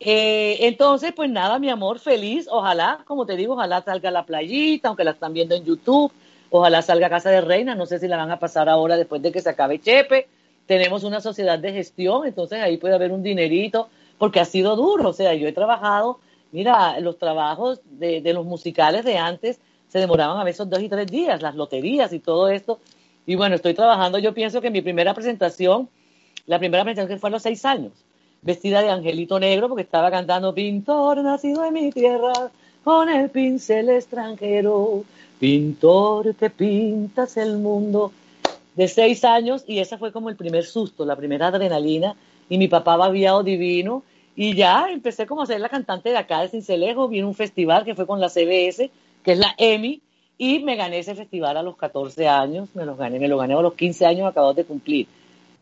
[0.00, 4.88] Eh, entonces, pues nada, mi amor, feliz, ojalá, como te digo, ojalá salga la playita,
[4.88, 6.10] aunque la están viendo en YouTube,
[6.48, 9.32] ojalá salga Casa de Reina, no sé si la van a pasar ahora después de
[9.32, 10.28] que se acabe Chepe,
[10.66, 15.10] tenemos una sociedad de gestión, entonces ahí puede haber un dinerito, porque ha sido duro,
[15.10, 16.20] o sea, yo he trabajado,
[16.52, 21.06] mira, los trabajos de los musicales de antes se demoraban a veces dos y tres
[21.06, 22.78] días, las loterías y todo esto,
[23.26, 25.88] y bueno, estoy trabajando, yo pienso que mi primera presentación,
[26.46, 27.92] la primera presentación que fue a los seis años,
[28.42, 32.32] vestida de angelito negro, porque estaba cantando Pintor nacido en mi tierra,
[32.84, 35.04] con el pincel extranjero,
[35.38, 38.12] pintor que pintas el mundo,
[38.74, 42.14] de seis años, y ese fue como el primer susto, la primera adrenalina,
[42.48, 44.04] y mi papá babiado divino,
[44.36, 47.84] y ya empecé como a ser la cantante de acá de Cincelejo, vino un festival
[47.84, 48.90] que fue con la CBS,
[49.28, 50.00] que es la EMI,
[50.38, 53.52] y me gané ese festival a los 14 años, me lo gané, me lo gané
[53.52, 55.06] a los 15 años, acabo de cumplir.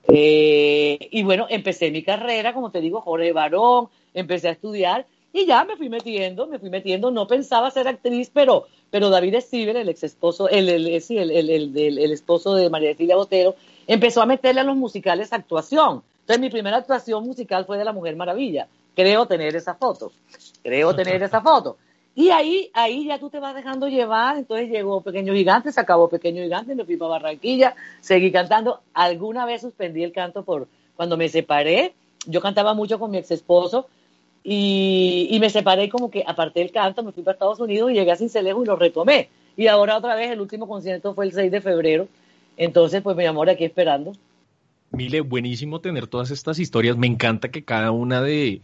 [0.06, 5.46] Eh, y bueno, empecé mi carrera, como te digo, Jorge Barón, empecé a estudiar y
[5.46, 9.76] ya me fui metiendo, me fui metiendo, no pensaba ser actriz, pero, pero David Steven,
[9.76, 13.56] el ex esposo, el, el, el, el, esposo de María Cecilia Botero,
[13.88, 16.04] empezó a meterle a los musicales actuación.
[16.20, 18.68] Entonces mi primera actuación musical fue de La Mujer Maravilla.
[18.94, 20.12] Creo tener esa foto,
[20.62, 21.78] creo tener esa foto.
[22.18, 26.08] Y ahí, ahí ya tú te vas dejando llevar, entonces llegó Pequeño Gigante, se acabó
[26.08, 28.80] Pequeño Gigante, me fui para Barranquilla, seguí cantando.
[28.94, 31.92] Alguna vez suspendí el canto por cuando me separé,
[32.26, 33.86] yo cantaba mucho con mi ex esposo
[34.42, 37.94] y, y me separé como que aparté el canto, me fui para Estados Unidos y
[37.94, 39.28] llegué a Cincelejo y lo retomé.
[39.54, 42.08] Y ahora otra vez el último concierto fue el 6 de febrero,
[42.56, 44.14] entonces pues mi amor aquí esperando.
[44.90, 48.62] Mile, buenísimo tener todas estas historias, me encanta que cada una de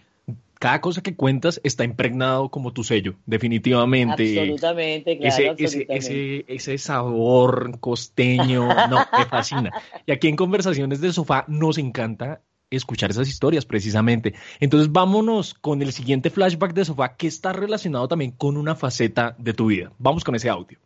[0.63, 4.39] cada cosa que cuentas está impregnado como tu sello, definitivamente.
[4.39, 5.35] Absolutamente, claro.
[5.35, 5.97] Ese, absolutamente.
[5.97, 9.73] ese, ese, sabor costeño, no, me fascina.
[10.07, 14.35] Y aquí en Conversaciones de Sofá nos encanta escuchar esas historias precisamente.
[14.61, 19.35] Entonces vámonos con el siguiente flashback de Sofá que está relacionado también con una faceta
[19.39, 19.91] de tu vida.
[19.99, 20.79] Vamos con ese audio.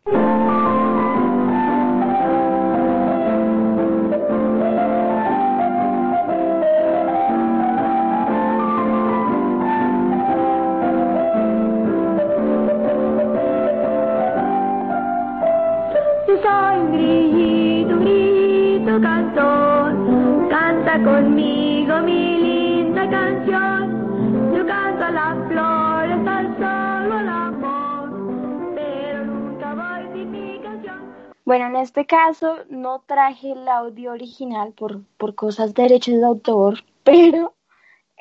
[31.47, 36.25] Bueno, en este caso no traje el audio original por, por cosas de derechos de
[36.25, 37.53] autor, pero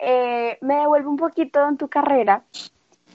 [0.00, 2.44] eh, me devuelvo un poquito en tu carrera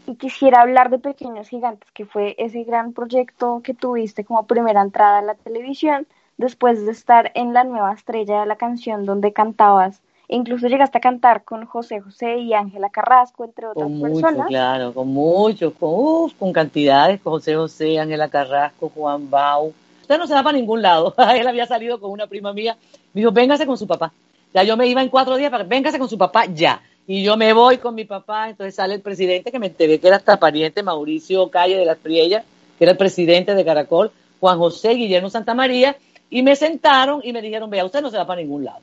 [0.06, 4.82] y quisiera hablar de Pequeños Gigantes, que fue ese gran proyecto que tuviste como primera
[4.82, 9.32] entrada a la televisión, después de estar en la nueva estrella de la canción donde
[9.32, 13.98] cantabas, e incluso llegaste a cantar con José José y Ángela Carrasco, entre otras Con
[13.98, 14.48] mucho, personas.
[14.48, 19.74] claro, con muchos, con, uf, con cantidades, con José José, Ángela Carrasco, Juan Bau.
[20.12, 21.16] Usted no se va para ningún lado.
[21.36, 22.76] Él había salido con una prima mía,
[23.14, 24.12] me dijo, véngase con su papá.
[24.54, 26.82] Ya yo me iba en cuatro días para, véngase con su papá ya.
[27.08, 30.08] Y yo me voy con mi papá, entonces sale el presidente, que me enteré que
[30.08, 32.44] era hasta pariente, Mauricio Calle de las Priellas,
[32.78, 35.96] que era el presidente de Caracol, Juan José Guillermo Santa María,
[36.30, 38.80] y me sentaron y me dijeron, vea, usted no se va para ningún lado.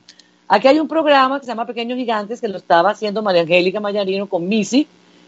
[0.47, 3.79] Aquí hay un programa que se llama Pequeños Gigantes, que lo estaba haciendo María Angélica
[3.79, 4.87] Mayarino con Missy,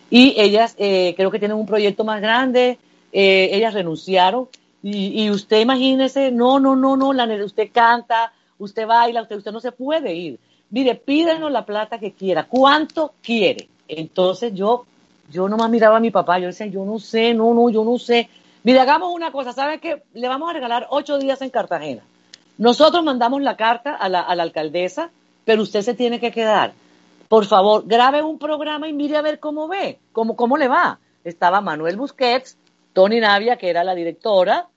[0.09, 2.79] y ellas eh, creo que tienen un proyecto más grande,
[3.13, 4.47] eh, ellas renunciaron,
[4.83, 9.51] y, y, usted imagínese, no, no, no, no, la, usted canta, usted baila, usted, usted
[9.51, 10.39] no se puede ir
[10.71, 13.67] mire, pídanos la plata que quiera, ¿cuánto quiere?
[13.87, 14.85] Entonces yo,
[15.29, 17.99] yo nomás miraba a mi papá, yo decía, yo no sé, no, no, yo no
[17.99, 18.29] sé.
[18.63, 20.01] Mire, hagamos una cosa, ¿sabe qué?
[20.13, 22.01] Le vamos a regalar ocho días en Cartagena.
[22.57, 25.11] Nosotros mandamos la carta a la, a la alcaldesa,
[25.45, 26.73] pero usted se tiene que quedar.
[27.27, 30.99] Por favor, grabe un programa y mire a ver cómo ve, cómo, cómo le va.
[31.23, 32.57] Estaba Manuel Busquets,
[32.93, 34.67] Tony Navia, que era la directora,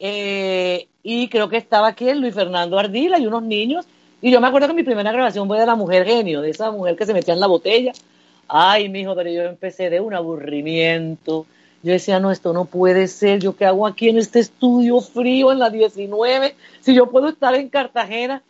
[0.00, 3.86] eh, y creo que estaba aquí Luis Fernando Ardila y unos niños,
[4.22, 6.70] y yo me acuerdo que mi primera grabación fue de la mujer genio, de esa
[6.70, 7.92] mujer que se metía en la botella.
[8.48, 11.46] Ay, mijo, pero yo empecé de un aburrimiento.
[11.82, 15.52] Yo decía, no, esto no puede ser, yo qué hago aquí en este estudio frío
[15.52, 18.42] en la 19, si yo puedo estar en Cartagena.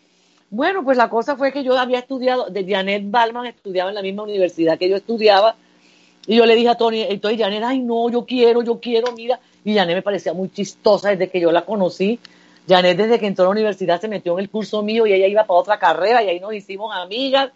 [0.50, 4.02] Bueno, pues la cosa fue que yo había estudiado, de Janet Balman estudiaba en la
[4.02, 5.54] misma universidad que yo estudiaba,
[6.26, 9.38] y yo le dije a Tony, entonces Janet, ay no, yo quiero, yo quiero, mira,
[9.64, 12.18] y Janet me parecía muy chistosa desde que yo la conocí.
[12.68, 15.26] Janet desde que entró a la universidad se metió en el curso mío y ella
[15.26, 17.50] iba para otra carrera y ahí nos hicimos amigas.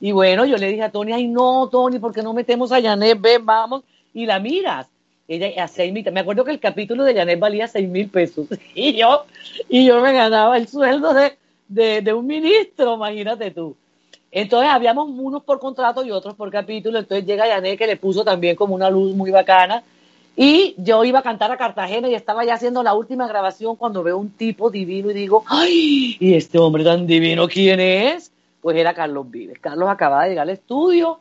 [0.00, 2.80] Y bueno, yo le dije a Tony, ay no, Tony, ¿por qué no metemos a
[2.80, 3.20] Janet?
[3.20, 3.82] Ven, vamos,
[4.14, 4.86] y la miras
[5.28, 8.46] ella a seis mil, me acuerdo que el capítulo de Janet valía seis mil pesos
[8.74, 9.26] y yo,
[9.68, 11.36] y yo me ganaba el sueldo de,
[11.68, 13.76] de, de, un ministro, imagínate tú.
[14.30, 18.24] Entonces habíamos unos por contrato y otros por capítulo, entonces llega Janet que le puso
[18.24, 19.82] también como una luz muy bacana
[20.40, 24.04] y yo iba a cantar a Cartagena y estaba ya haciendo la última grabación cuando
[24.04, 26.16] veo un tipo divino y digo, ¡ay!
[26.20, 28.30] ¿Y este hombre tan divino quién es?
[28.60, 29.58] Pues era Carlos Vives.
[29.58, 31.20] Carlos acababa de llegar al estudio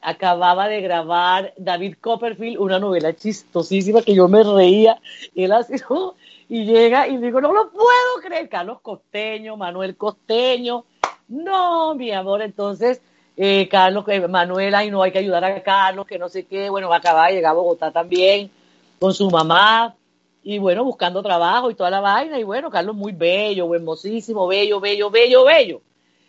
[0.00, 5.00] acababa de grabar David Copperfield, una novela chistosísima que yo me reía.
[5.34, 5.74] Él así,
[6.48, 8.48] y llega y digo, no lo puedo creer.
[8.48, 10.84] Carlos Costeño, Manuel Costeño.
[11.28, 13.00] No, mi amor, entonces,
[13.40, 16.68] eh, Carlos, eh, Manuel, ay, no, hay que ayudar a Carlos, que no sé qué.
[16.70, 18.50] Bueno, acaba de llegar a Bogotá también
[18.98, 19.94] con su mamá.
[20.42, 22.40] Y bueno, buscando trabajo y toda la vaina.
[22.40, 25.80] Y bueno, Carlos muy bello, hermosísimo, bello, bello, bello, bello.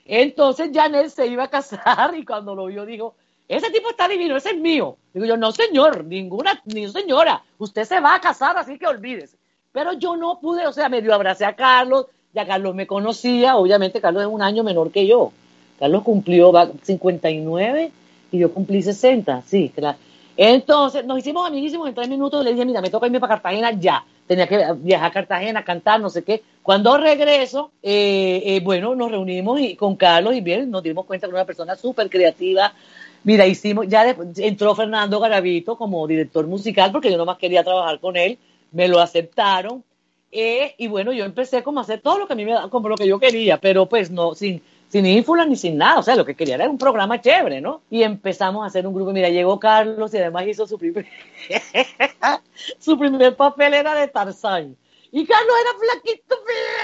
[0.05, 3.15] Entonces Janet se iba a casar y cuando lo vio dijo,
[3.47, 4.97] ese tipo está divino, ese es mío.
[5.11, 9.37] Digo yo, no señor, ninguna, ni señora, usted se va a casar, así que olvídese.
[9.71, 13.99] Pero yo no pude, o sea, medio abracé a Carlos, ya Carlos me conocía, obviamente
[13.99, 15.31] Carlos es un año menor que yo.
[15.79, 17.91] Carlos cumplió 59
[18.31, 19.97] y yo cumplí 60, sí, claro.
[20.37, 23.71] Entonces nos hicimos amiguísimos en tres minutos, le dije, mira, me toca irme para Cartagena
[23.71, 24.05] ya.
[24.27, 26.43] Tenía que viajar a Cartagena, cantar, no sé qué.
[26.61, 31.25] Cuando regreso, eh, eh, bueno, nos reunimos y, con Carlos y bien, nos dimos cuenta
[31.25, 32.73] que era una persona súper creativa,
[33.23, 38.15] Mira, hicimos, ya entró Fernando Garavito como director musical porque yo nomás quería trabajar con
[38.15, 38.37] él,
[38.71, 39.83] me lo aceptaron.
[40.31, 42.87] Eh, y bueno, yo empecé como a hacer todo lo que a mí me como
[42.87, 46.15] lo que yo quería, pero pues no, sin, sin ínfula ni sin nada, o sea,
[46.15, 47.81] lo que quería era un programa chévere, ¿no?
[47.89, 51.05] Y empezamos a hacer un grupo, mira, llegó Carlos y además hizo su primer,
[52.79, 54.75] su primer papel era de Tarzán.
[55.11, 56.35] Y Carlos era flaquito,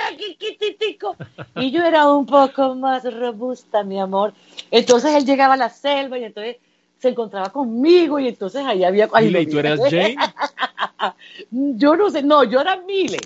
[0.10, 1.16] flaquititico.
[1.58, 4.34] Y yo era un poco más robusta, mi amor.
[4.72, 6.58] Entonces él llegaba a la selva y entonces
[6.98, 9.08] se encontraba conmigo y entonces ahí había...
[9.22, 10.16] ¿Y tú eras Jane?
[11.52, 13.20] yo no sé, no, yo era Mile.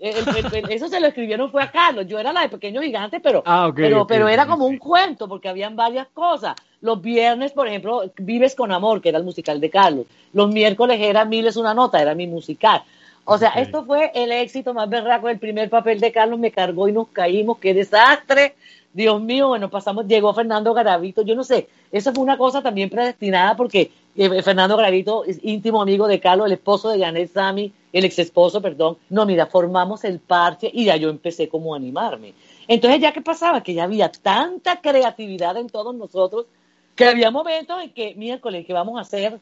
[0.00, 2.06] Eso se lo escribieron fue a Carlos.
[2.06, 5.48] Yo era la de Pequeño Gigante, pero, ah, pero, pero era como un cuento porque
[5.48, 6.56] habían varias cosas.
[6.80, 10.06] Los viernes, por ejemplo, Vives con Amor, que era el musical de Carlos.
[10.32, 12.82] Los miércoles era Miles una nota, era mi musical.
[13.24, 15.28] O sea, esto fue el éxito más berraco.
[15.28, 17.58] El primer papel de Carlos me cargó y nos caímos.
[17.58, 18.54] ¡Qué desastre!
[18.92, 21.22] Dios mío, bueno, pasamos, llegó Fernando Garavito.
[21.22, 25.82] Yo no sé, eso fue una cosa también predestinada porque eh, Fernando Garavito es íntimo
[25.82, 28.98] amigo de Carlos, el esposo de Janet Sami, el ex esposo, perdón.
[29.08, 32.34] No, mira, formamos el parche y ya yo empecé como a animarme.
[32.68, 33.62] Entonces, ¿ya qué pasaba?
[33.62, 36.46] Que ya había tanta creatividad en todos nosotros
[36.94, 39.40] que había momentos en que, miércoles, ¿qué vamos a hacer?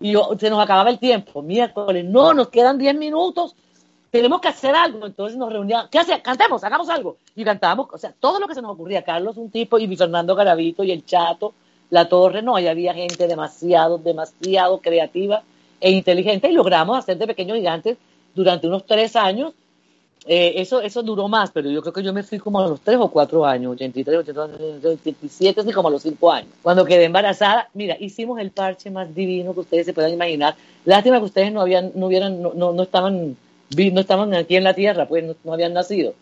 [0.00, 3.56] y se nos acababa el tiempo, miércoles, no, nos quedan 10 minutos,
[4.10, 6.22] tenemos que hacer algo, entonces nos reuníamos, ¿qué hacemos?
[6.22, 9.50] Cantemos, hagamos algo, y cantábamos, o sea, todo lo que se nos ocurría, Carlos un
[9.50, 11.54] tipo, y Fernando Garavito, y el Chato,
[11.90, 15.42] la Torre, no, ahí había gente demasiado, demasiado creativa
[15.80, 17.96] e inteligente, y logramos hacer de pequeños gigantes
[18.34, 19.52] durante unos tres años,
[20.28, 22.80] eh, eso, eso duró más, pero yo creo que yo me fui como a los
[22.80, 26.50] 3 o 4 años, 83, 82, 87, así como a los 5 años.
[26.62, 30.56] Cuando quedé embarazada, mira, hicimos el parche más divino que ustedes se puedan imaginar.
[30.84, 33.36] Lástima que ustedes no habían, no hubieran, no, no, estaban,
[33.76, 36.14] no estaban aquí en la tierra, pues no, habían nacido.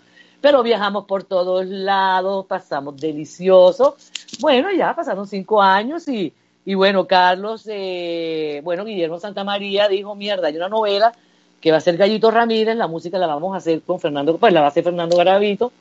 [0.43, 3.97] Pero viajamos por todos lados, pasamos delicioso.
[4.41, 6.33] Bueno, ya pasaron 5 años y,
[6.65, 11.13] y bueno, Carlos, eh, bueno, Guillermo Santa María dijo, mierda, hay una novela
[11.61, 14.53] que va a ser Gallito Ramírez, la música la vamos a hacer con Fernando, pues
[14.53, 15.73] la va a hacer Fernando Garavito.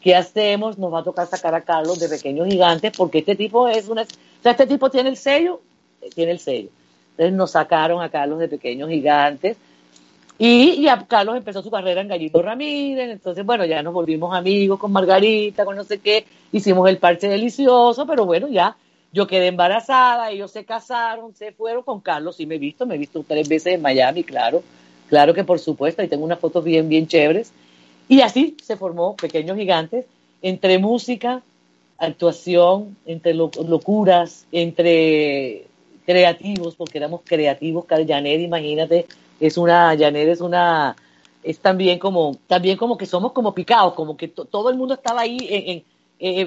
[0.00, 0.78] ¿Qué hacemos?
[0.78, 4.02] Nos va a tocar sacar a Carlos de Pequeños Gigantes, porque este tipo es una,
[4.02, 5.60] o sea, este tipo tiene el sello,
[6.14, 6.70] tiene el sello.
[7.12, 9.58] Entonces nos sacaron a Carlos de Pequeños Gigantes.
[10.42, 14.78] Y ya Carlos empezó su carrera en Gallito Ramírez, entonces bueno, ya nos volvimos amigos
[14.78, 18.74] con Margarita, con no sé qué, hicimos el parche delicioso, pero bueno, ya
[19.12, 22.94] yo quedé embarazada, ellos se casaron, se fueron con Carlos, sí me he visto, me
[22.94, 24.62] he visto tres veces en Miami, claro,
[25.10, 27.52] Claro que por supuesto, y tengo unas fotos bien, bien chéveres.
[28.08, 30.06] Y así se formó Pequeños Gigantes,
[30.40, 31.42] entre música,
[31.98, 35.66] actuación, entre locuras, entre
[36.06, 37.86] creativos, porque éramos creativos.
[37.88, 39.06] Janet, imagínate,
[39.40, 40.94] es una, Janet es una,
[41.42, 45.22] es también como, también como que somos como picados, como que todo el mundo estaba
[45.22, 45.84] ahí en, en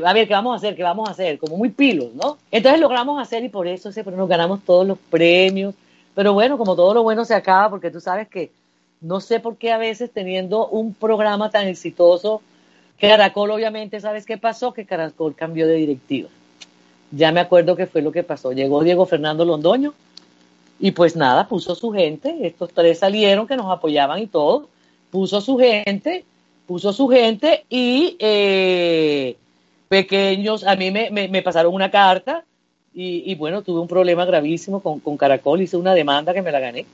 [0.06, 0.76] a ver, ¿qué vamos a hacer?
[0.76, 1.40] ¿Qué vamos a hacer?
[1.40, 2.38] Como muy pilos, ¿no?
[2.52, 5.74] Entonces logramos hacer y por eso nos ganamos todos los premios
[6.14, 8.52] Pero bueno, como todo lo bueno se acaba, porque tú sabes que
[9.02, 12.42] no sé por qué a veces teniendo un programa tan exitoso,
[13.00, 14.74] Caracol obviamente, ¿sabes qué pasó?
[14.74, 16.30] Que Caracol cambió de directiva.
[17.12, 18.54] Ya me acuerdo que fue lo que pasó.
[18.54, 19.94] Llegó Diego Fernando Londoño
[20.84, 22.46] y pues nada, puso su gente.
[22.46, 24.68] Estos tres salieron que nos apoyaban y todo.
[25.12, 26.26] Puso su gente,
[26.68, 29.38] puso su gente y eh,
[29.88, 32.44] pequeños, a mí me, me, me pasaron una carta
[32.94, 36.52] y, y, bueno, tuve un problema gravísimo con, con, Caracol, hice una demanda que me
[36.52, 36.86] la gané.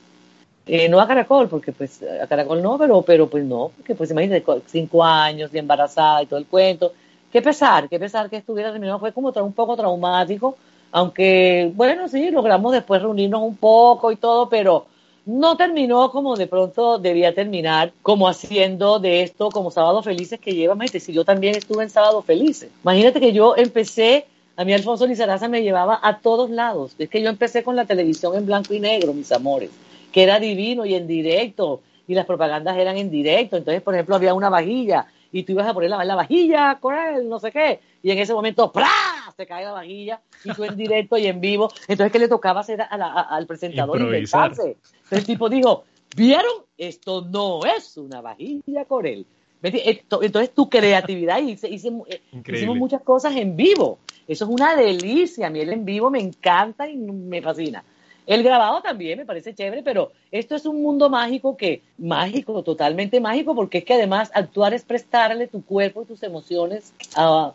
[0.68, 4.12] Eh, no a Caracol, porque pues a Caracol no, pero, pero pues no, porque pues
[4.12, 6.92] imagínate, cinco años de embarazada y todo el cuento.
[7.32, 10.56] Qué pesar, qué pesar que estuviera terminado, fue como un poco traumático,
[10.92, 14.86] aunque bueno, sí, logramos después reunirnos un poco y todo, pero
[15.26, 20.54] no terminó como de pronto debía terminar, como haciendo de esto como Sábado Felices que
[20.54, 22.70] lleva, imagínate, si yo también estuve en Sábado Felices.
[22.82, 24.26] Imagínate que yo empecé,
[24.56, 27.84] a mí Alfonso Lizaraza me llevaba a todos lados, es que yo empecé con la
[27.84, 29.70] televisión en blanco y negro, mis amores,
[30.10, 34.16] que era divino y en directo, y las propagandas eran en directo, entonces, por ejemplo,
[34.16, 37.52] había una vajilla, y tú ibas a poner la, la vajilla con él, no sé
[37.52, 38.88] qué, y en ese momento, ¡plá!
[39.36, 42.60] se cae la vajilla, y tú en directo y en vivo, entonces, ¿qué le tocaba
[42.60, 44.00] hacer a la, a, al presentador?
[44.00, 44.76] Inventarse.
[45.10, 45.84] El tipo dijo,
[46.16, 46.64] ¿vieron?
[46.76, 49.26] Esto no es una vajilla con él.
[49.62, 53.98] Entonces tu creatividad, hice, hice, eh, hicimos muchas cosas en vivo.
[54.26, 55.48] Eso es una delicia.
[55.48, 57.84] A mí el en vivo me encanta y me fascina.
[58.30, 63.18] El grabado también me parece chévere, pero esto es un mundo mágico que, mágico, totalmente
[63.18, 67.52] mágico, porque es que además actuar es prestarle tu cuerpo y tus emociones a,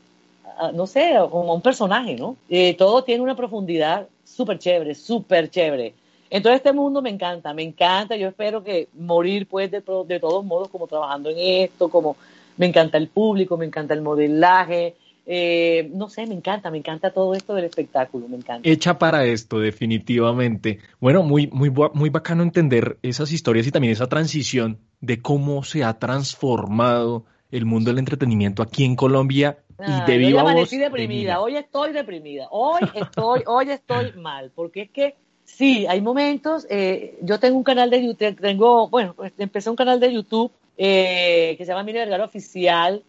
[0.74, 2.36] no sé, como a un personaje, ¿no?
[2.50, 5.94] Eh, todo tiene una profundidad súper chévere, súper chévere.
[6.30, 10.44] Entonces este mundo me encanta, me encanta, yo espero que morir pues de, de todos
[10.44, 12.18] modos como trabajando en esto, como
[12.58, 14.96] me encanta el público, me encanta el modelaje,
[15.26, 18.68] eh, no sé, me encanta, me encanta todo esto del espectáculo, me encanta.
[18.68, 20.80] Hecha para esto, definitivamente.
[21.00, 25.84] Bueno, muy, muy, muy bacano entender esas historias y también esa transición de cómo se
[25.84, 31.40] ha transformado el mundo del entretenimiento aquí en Colombia y de viva hoy amanecí deprimida,
[31.42, 35.16] hoy estoy deprimida, hoy estoy, hoy estoy mal, porque es que
[35.46, 36.68] Sí, hay momentos.
[36.70, 41.56] Eh, yo tengo un canal de YouTube, tengo, bueno, empecé un canal de YouTube eh,
[41.58, 43.04] que se llama Mini Vergara Oficial.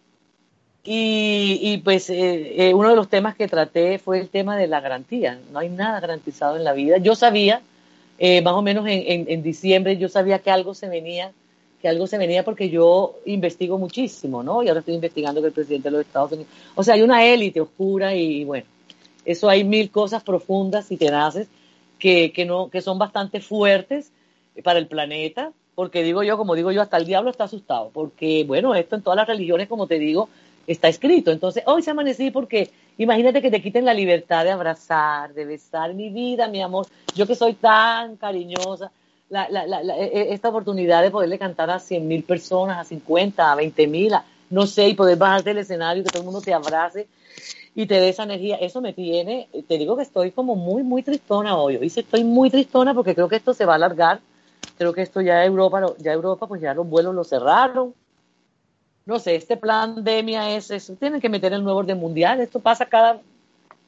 [0.89, 4.79] Y, pues eh, eh, uno de los temas que traté fue el tema de la
[4.79, 5.37] garantía.
[5.51, 6.97] No hay nada garantizado en la vida.
[6.97, 7.61] Yo sabía,
[8.17, 11.33] eh, más o menos en, en, diciembre, yo sabía que algo se venía,
[11.81, 14.63] que algo se venía porque yo investigo muchísimo, ¿no?
[14.63, 16.49] Y ahora estoy investigando que el presidente de los Estados Unidos.
[16.73, 18.65] O sea, hay una élite oscura y, y bueno,
[19.25, 21.49] eso hay mil cosas profundas y tenaces
[21.99, 24.13] que, que, no, que son bastante fuertes
[24.63, 28.45] para el planeta, porque digo yo, como digo yo, hasta el diablo está asustado, porque
[28.47, 30.29] bueno, esto en todas las religiones, como te digo,
[30.67, 31.31] está escrito.
[31.31, 35.93] Entonces, hoy se amanecí porque imagínate que te quiten la libertad de abrazar, de besar
[35.93, 36.85] mi vida, mi amor.
[37.15, 38.91] Yo que soy tan cariñosa,
[39.29, 42.83] la, la, la, e, e, esta oportunidad de poderle cantar a cien mil personas, a
[42.83, 44.13] 50, a 20 mil,
[44.49, 47.07] no sé, y poder bajarte del escenario, que todo el mundo te abrace
[47.77, 51.03] y te dé esa energía, eso me tiene, te digo que estoy como muy, muy
[51.03, 51.75] tristona hoy.
[51.75, 54.19] Hoy sí estoy muy tristona porque creo que esto se va a alargar.
[54.79, 57.93] Creo que esto ya Europa, ya Europa, pues ya los vuelos lo cerraron.
[59.07, 62.39] No sé, este plan pandemia es, eso tienen que meter el nuevo orden mundial.
[62.39, 63.19] Esto pasa cada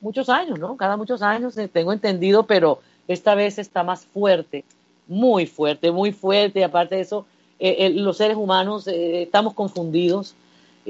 [0.01, 0.76] muchos años, ¿no?
[0.78, 4.65] Cada muchos años, eh, tengo entendido, pero esta vez está más fuerte,
[5.07, 6.61] muy fuerte, muy fuerte.
[6.61, 7.28] Y aparte de eso,
[7.59, 10.34] eh, eh, los seres humanos eh, estamos confundidos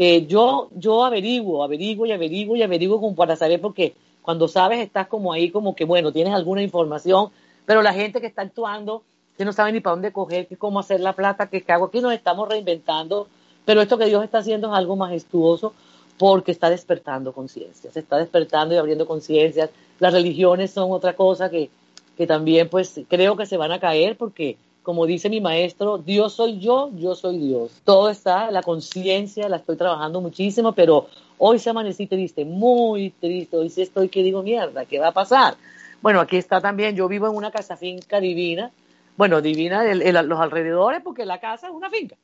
[0.02, 4.80] eh, yo, yo averiguo, averiguo y averiguo y averiguo como para saber porque cuando sabes
[4.80, 7.32] estás como ahí como que bueno, tienes alguna información,
[7.66, 9.04] pero la gente que está actuando,
[9.38, 12.00] que no sabe ni para dónde coger, que cómo hacer la plata, que hago, aquí
[12.00, 13.28] nos estamos reinventando,
[13.70, 15.76] pero esto que Dios está haciendo es algo majestuoso
[16.18, 19.70] porque está despertando conciencias, está despertando y abriendo conciencias.
[20.00, 21.70] Las religiones son otra cosa que,
[22.18, 26.34] que también pues creo que se van a caer porque como dice mi maestro, Dios
[26.34, 27.80] soy yo, yo soy Dios.
[27.84, 31.06] Todo está, la conciencia la estoy trabajando muchísimo, pero
[31.38, 35.14] hoy se amanecí triste, muy triste, hoy sí estoy que digo, mierda, ¿qué va a
[35.14, 35.58] pasar?
[36.02, 38.72] Bueno, aquí está también, yo vivo en una casa finca divina,
[39.16, 42.16] bueno, divina el, el, los alrededores porque la casa es una finca.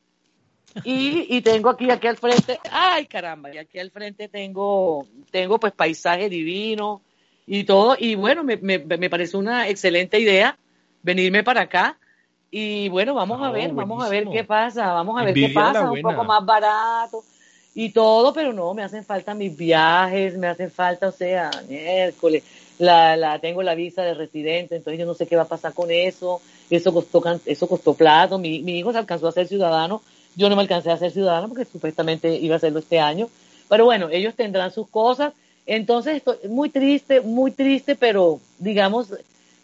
[0.83, 5.57] Y, y, tengo aquí, aquí al frente, ay caramba, y aquí al frente tengo, tengo
[5.57, 7.01] pues paisaje divino
[7.47, 10.57] y todo, y bueno, me, me, me parece una excelente idea
[11.05, 11.97] venirme para acá.
[12.51, 15.91] Y bueno, vamos a ver, vamos a ver qué pasa, vamos a ver qué pasa,
[15.91, 17.23] un poco más barato
[17.73, 22.43] y todo, pero no, me hacen falta mis viajes, me hacen falta, o sea, miércoles,
[22.79, 25.73] la, la, tengo la visa de residente, entonces yo no sé qué va a pasar
[25.73, 30.01] con eso, eso costó, eso costó plato, mi, mi hijo se alcanzó a ser ciudadano,
[30.35, 33.29] yo no me alcancé a ser ciudadano porque supuestamente iba a hacerlo este año,
[33.69, 35.33] pero bueno, ellos tendrán sus cosas,
[35.65, 39.13] entonces estoy muy triste, muy triste, pero digamos,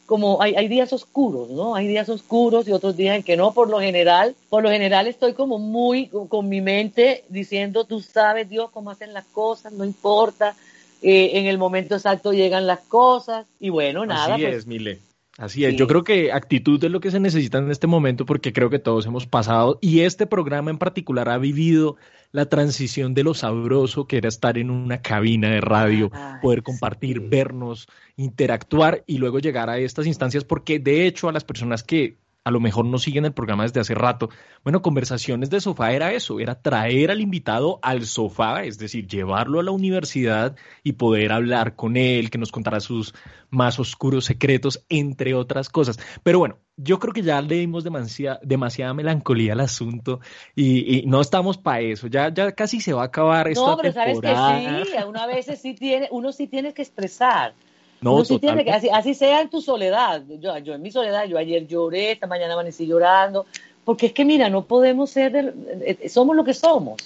[0.05, 1.75] como hay, hay días oscuros, ¿no?
[1.75, 5.07] Hay días oscuros y otros días en que no, por lo general, por lo general
[5.07, 9.85] estoy como muy con mi mente diciendo, tú sabes Dios cómo hacen las cosas, no
[9.85, 10.55] importa,
[11.01, 14.35] eh, en el momento exacto llegan las cosas y bueno, nada.
[14.35, 14.99] Así pues, es, Mile.
[15.41, 15.77] Así es, Sí.
[15.77, 18.77] yo creo que actitud es lo que se necesita en este momento porque creo que
[18.77, 21.97] todos hemos pasado y este programa en particular ha vivido
[22.31, 26.61] la transición de lo sabroso que era estar en una cabina de radio, Ay, poder
[26.61, 27.27] compartir, sí.
[27.27, 27.87] vernos,
[28.17, 32.51] interactuar y luego llegar a estas instancias porque de hecho a las personas que a
[32.51, 34.29] lo mejor no siguen el programa desde hace rato,
[34.63, 39.59] bueno, conversaciones de sofá era eso, era traer al invitado al sofá, es decir, llevarlo
[39.59, 43.13] a la universidad y poder hablar con él, que nos contara sus
[43.49, 45.99] más oscuros secretos, entre otras cosas.
[46.23, 50.19] Pero bueno, yo creo que ya le dimos demasiada, demasiada melancolía al asunto
[50.55, 53.77] y, y no estamos para eso, ya, ya casi se va a acabar esta no,
[53.77, 54.79] pero sabes temporada.
[54.79, 57.53] que sí, a una veces sí tiene, uno sí tiene que expresar.
[58.01, 60.23] No, uno sí tiene que, así, así sea en tu soledad.
[60.39, 63.45] Yo, yo en mi soledad, yo ayer lloré, esta mañana amanecí llorando,
[63.85, 65.53] porque es que mira, no podemos ser, del-
[65.85, 66.99] eh, eh, somos lo que somos.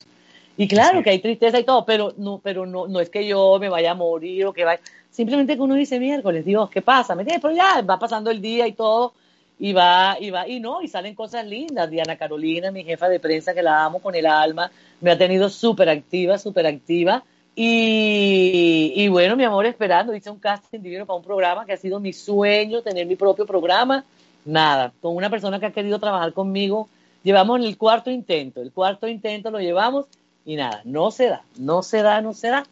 [0.57, 3.57] Y claro que hay tristeza y todo, pero no, pero no, no es que yo
[3.59, 4.79] me vaya a morir o que vaya,
[5.11, 7.13] simplemente que uno dice miércoles, Dios, ¿qué pasa?
[7.13, 7.41] ¿Me entiendes?
[7.41, 9.11] Pero ya va pasando el día y todo,
[9.59, 11.89] y va, y va, y no, y salen cosas lindas.
[11.89, 14.71] Diana Carolina, mi jefa de prensa, que la amo con el alma,
[15.01, 17.21] me ha tenido súper activa, súper activa.
[17.55, 21.77] Y, y bueno, mi amor, esperando, hice un casting divino para un programa que ha
[21.77, 24.03] sido mi sueño, tener mi propio programa.
[24.43, 26.89] Nada, con una persona que ha querido trabajar conmigo,
[27.23, 30.05] llevamos el cuarto intento, el cuarto intento lo llevamos
[30.45, 32.65] y nada, no se da, no se da, no se da,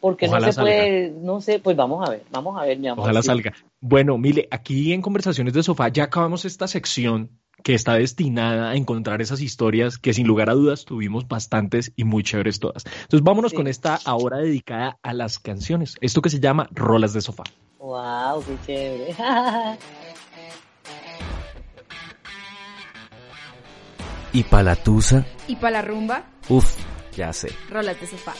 [0.00, 0.70] porque Ojalá no se salga.
[0.70, 3.02] puede, no sé, pues vamos a ver, vamos a ver, mi amor.
[3.04, 3.26] Ojalá sí.
[3.26, 3.52] salga.
[3.80, 7.30] Bueno, Mile, aquí en Conversaciones de Sofá ya acabamos esta sección
[7.64, 12.04] que está destinada a encontrar esas historias que sin lugar a dudas tuvimos bastantes y
[12.04, 12.84] muy chéveres todas.
[12.86, 13.56] Entonces vámonos Sí.
[13.56, 17.42] con esta ahora dedicada a las canciones, esto que se llama Rolas de Sofá.
[17.78, 19.16] Wow, qué chévere.
[24.32, 25.24] ¿Y pa' la tusa?
[25.46, 26.76] Y para la rumba, Uf,
[27.16, 27.50] ya sé.
[27.70, 28.34] rolas de sofá.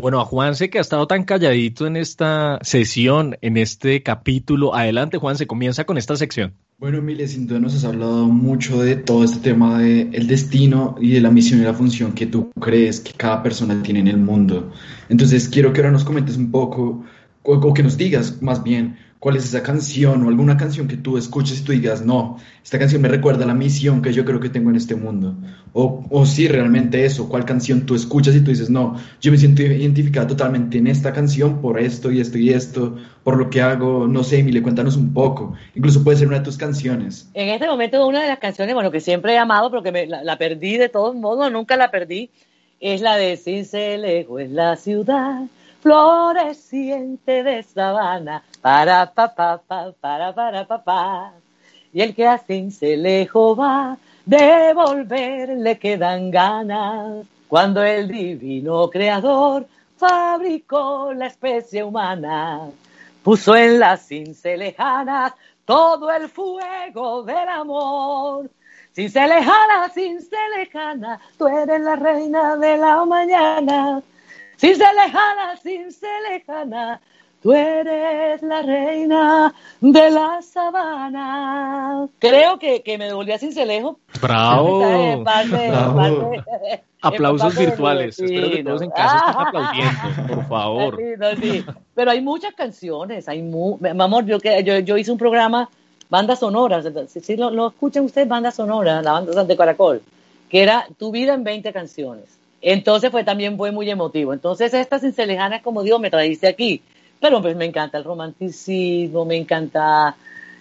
[0.00, 4.74] Bueno, a Juanse que ha estado tan calladito en esta sesión, en este capítulo.
[4.74, 6.54] Adelante, Juanse, comienza con esta sección.
[6.78, 10.94] Bueno, Emilia, sin duda nos has hablado mucho de todo este tema de el destino
[11.00, 14.06] y de la misión y la función que tú crees que cada persona tiene en
[14.06, 14.72] el mundo.
[15.08, 17.04] Entonces, quiero que ahora nos comentes un poco,
[17.42, 21.16] o que nos digas más bien, cuál es esa canción o alguna canción que tú
[21.18, 24.48] escuches y tú digas, no, esta canción me recuerda la misión que yo creo que
[24.48, 25.34] tengo en este mundo.
[25.72, 29.38] O, o si realmente eso, cuál canción tú escuchas y tú dices, no, yo me
[29.38, 33.60] siento identificada totalmente en esta canción por esto y esto y esto, por lo que
[33.60, 35.54] hago, no sé, Emilia, cuéntanos un poco.
[35.74, 37.28] Incluso puede ser una de tus canciones.
[37.34, 40.06] En este momento una de las canciones, bueno, que siempre he amado, pero que me,
[40.06, 42.30] la, la perdí de todos modos, nunca la perdí,
[42.80, 45.42] es la de Cincelejo, es la ciudad
[45.80, 51.32] floreciente de sabana, para pa pa pa, para para pa pa.
[51.92, 53.96] Y el que a Cincelejo va,
[54.26, 62.70] de volver le quedan ganas, cuando el divino creador fabricó la especie humana
[63.28, 65.34] puso en las cincelejanas
[65.66, 68.50] todo el fuego del amor.
[68.94, 74.02] Cincelejana, cincelejana, tú eres la reina de la mañana.
[74.58, 77.00] Cincelejana, cincelejana,
[77.42, 82.08] tú eres la reina de la sabana.
[82.18, 83.98] Creo que, que me devolví a Cincelejo.
[84.20, 84.80] ¡Bravo!
[85.24, 85.96] Parte- Bravo.
[85.96, 88.18] parte- Aplausos parte de virtuales.
[88.18, 90.96] Espero que todos en casa estén aplaudiendo, por favor.
[90.96, 91.64] Sí, no, sí.
[91.94, 95.68] Pero hay muchas canciones, hay mu mi amor, yo yo, yo hice un programa
[96.10, 100.02] bandas sonoras, si, si lo, lo escuchan ustedes bandas sonoras, la banda de Caracol,
[100.48, 102.24] que era Tu vida en 20 canciones.
[102.60, 104.32] Entonces fue también fue muy emotivo.
[104.32, 106.82] Entonces esta cincelejana es como Dios me trajiste aquí.
[107.20, 110.16] Pero pues me encanta el romanticismo, me encanta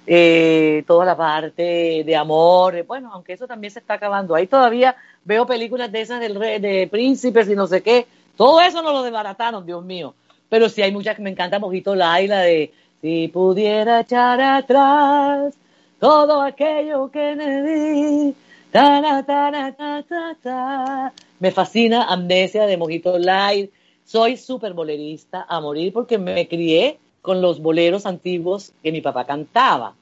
[0.05, 2.85] eh, toda la parte de amor.
[2.85, 4.33] Bueno, aunque eso también se está acabando.
[4.35, 4.95] Ahí todavía
[5.25, 8.07] veo películas de esas del rey, de príncipes y no sé qué.
[8.35, 10.13] Todo eso no lo desbarataron, Dios mío.
[10.49, 15.53] Pero sí hay muchas que me encanta Mojito Laila de si pudiera echar atrás
[15.99, 18.35] todo aquello que me di.
[18.71, 20.03] Ta, ta,
[20.41, 21.13] ta.
[21.39, 23.71] Me fascina Amnesia de Mojito Light.
[24.07, 29.25] Soy súper bolerista a morir porque me crié con los boleros antiguos que mi papá
[29.25, 29.95] cantaba.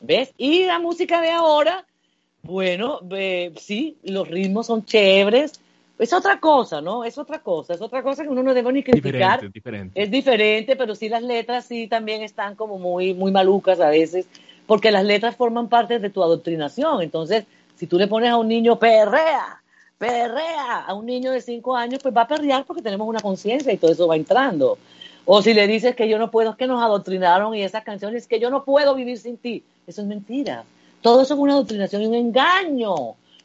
[0.00, 0.32] ¿Ves?
[0.38, 1.84] Y la música de ahora,
[2.42, 5.60] bueno, eh, sí, los ritmos son chéveres.
[5.98, 7.04] Es otra cosa, ¿no?
[7.04, 7.74] Es otra cosa.
[7.74, 9.42] Es otra cosa que uno no debe ni criticar.
[9.42, 10.02] Diferente, diferente.
[10.02, 14.26] Es diferente, pero sí las letras sí también están como muy, muy malucas a veces,
[14.66, 17.02] porque las letras forman parte de tu adoctrinación.
[17.02, 17.44] Entonces,
[17.76, 19.59] si tú le pones a un niño perrea,
[20.00, 23.70] perrea a un niño de cinco años, pues va a perrear porque tenemos una conciencia
[23.70, 24.78] y todo eso va entrando.
[25.26, 28.26] O si le dices que yo no puedo, es que nos adoctrinaron y esas canciones,
[28.26, 29.62] que yo no puedo vivir sin ti.
[29.86, 30.64] Eso es mentira.
[31.02, 32.94] Todo eso es una adoctrinación y un engaño.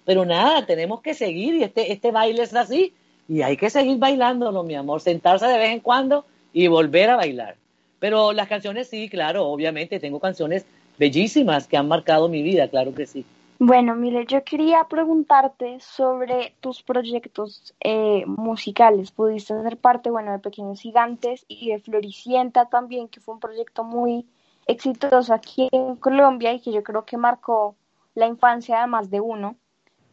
[0.05, 2.93] Pero nada, tenemos que seguir y este, este baile es así.
[3.27, 5.01] Y hay que seguir bailándolo, mi amor.
[5.01, 7.57] Sentarse de vez en cuando y volver a bailar.
[7.99, 9.99] Pero las canciones sí, claro, obviamente.
[9.99, 10.65] Tengo canciones
[10.97, 13.25] bellísimas que han marcado mi vida, claro que sí.
[13.57, 19.11] Bueno, mire, yo quería preguntarte sobre tus proyectos eh, musicales.
[19.11, 23.85] Pudiste ser parte, bueno, de Pequeños Gigantes y de Floricienta también, que fue un proyecto
[23.85, 24.27] muy
[24.67, 27.75] exitoso aquí en Colombia y que yo creo que marcó
[28.13, 29.55] la infancia de más de uno.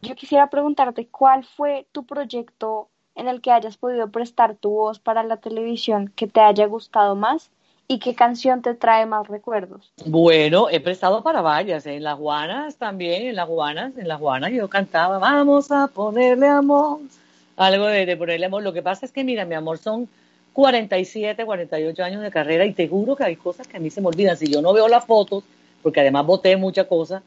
[0.01, 4.99] Yo quisiera preguntarte cuál fue tu proyecto en el que hayas podido prestar tu voz
[4.99, 7.51] para la televisión que te haya gustado más
[7.87, 9.91] ¿Y qué canción te trae más recuerdos?
[10.05, 11.85] Bueno, he prestado para varias.
[11.85, 16.47] En las Juanas también, en las Juanas, en las Juanas yo cantaba, vamos a ponerle
[16.47, 16.99] amor.
[17.57, 18.63] Algo de, ponerle amor.
[18.63, 20.07] Lo que pasa es que, mira, mi amor, son
[20.53, 24.01] 47, 48 años de carrera y te juro que hay cosas que a mí se
[24.01, 24.37] me olvidan.
[24.37, 25.43] Si yo no veo las fotos,
[25.81, 27.21] porque además voté muchas cosas,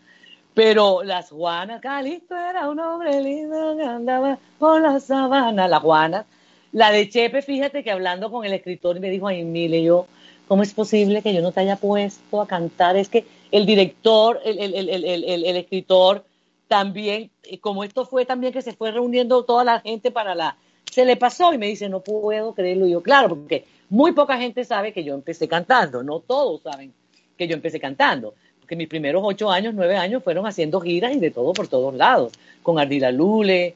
[0.55, 6.25] pero las Juanas, Calixto era un hombre lindo que andaba por la sabana, las Juanas.
[6.73, 10.07] La de Chepe, fíjate que hablando con el escritor me dijo, ay, mire, yo
[10.49, 12.97] ¿Cómo es posible que yo no te haya puesto a cantar?
[12.97, 16.25] Es que el director, el, el, el, el escritor,
[16.69, 17.31] también,
[17.61, 20.57] como esto fue también que se fue reuniendo toda la gente para la...
[20.91, 22.87] Se le pasó y me dice, no puedo creerlo.
[22.87, 26.93] Y yo, claro, porque muy poca gente sabe que yo empecé cantando, no todos saben
[27.37, 31.21] que yo empecé cantando, porque mis primeros ocho años, nueve años fueron haciendo giras y
[31.21, 32.33] de todo por todos lados,
[32.63, 33.75] con Ardila Lule,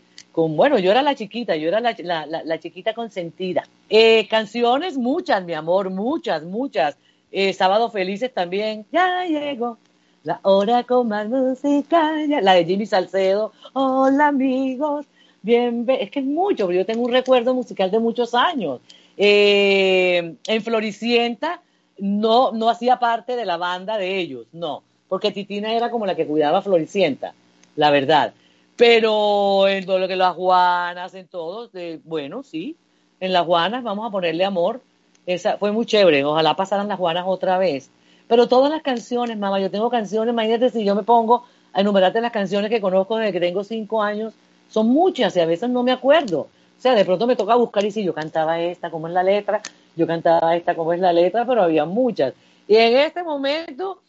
[0.49, 3.65] bueno, yo era la chiquita, yo era la, chiquita consentida.
[3.89, 6.97] Eh, canciones, muchas, mi amor, muchas, muchas.
[7.33, 9.79] Eh, Sábado Felices también, ya llegó.
[10.23, 12.13] La hora con más música,
[12.43, 15.07] la de Jimmy Salcedo, hola amigos,
[15.41, 18.81] bien, es que es mucho, pero yo tengo un recuerdo musical de muchos años.
[19.17, 21.63] Eh, en Floricienta
[21.99, 26.15] no, no hacía parte de la banda de ellos, no, porque Titina era como la
[26.15, 27.33] que cuidaba Floricienta,
[27.77, 28.35] la verdad.
[28.81, 31.69] Pero en todo lo que las Juanas, en todo,
[32.05, 32.77] bueno, sí,
[33.21, 34.81] en las Juanas vamos a ponerle amor.
[35.27, 37.91] Esa fue muy chévere, ojalá pasaran las Juanas otra vez.
[38.27, 42.23] Pero todas las canciones, mamá, yo tengo canciones, imagínate si yo me pongo a enumerarte
[42.23, 44.33] las canciones que conozco desde que tengo cinco años,
[44.71, 46.41] son muchas y a veces no me acuerdo.
[46.41, 49.23] O sea, de pronto me toca buscar y si yo cantaba esta, cómo es la
[49.23, 49.61] letra,
[49.95, 52.33] yo cantaba esta, cómo es la letra, pero había muchas.
[52.67, 54.01] Y en este momento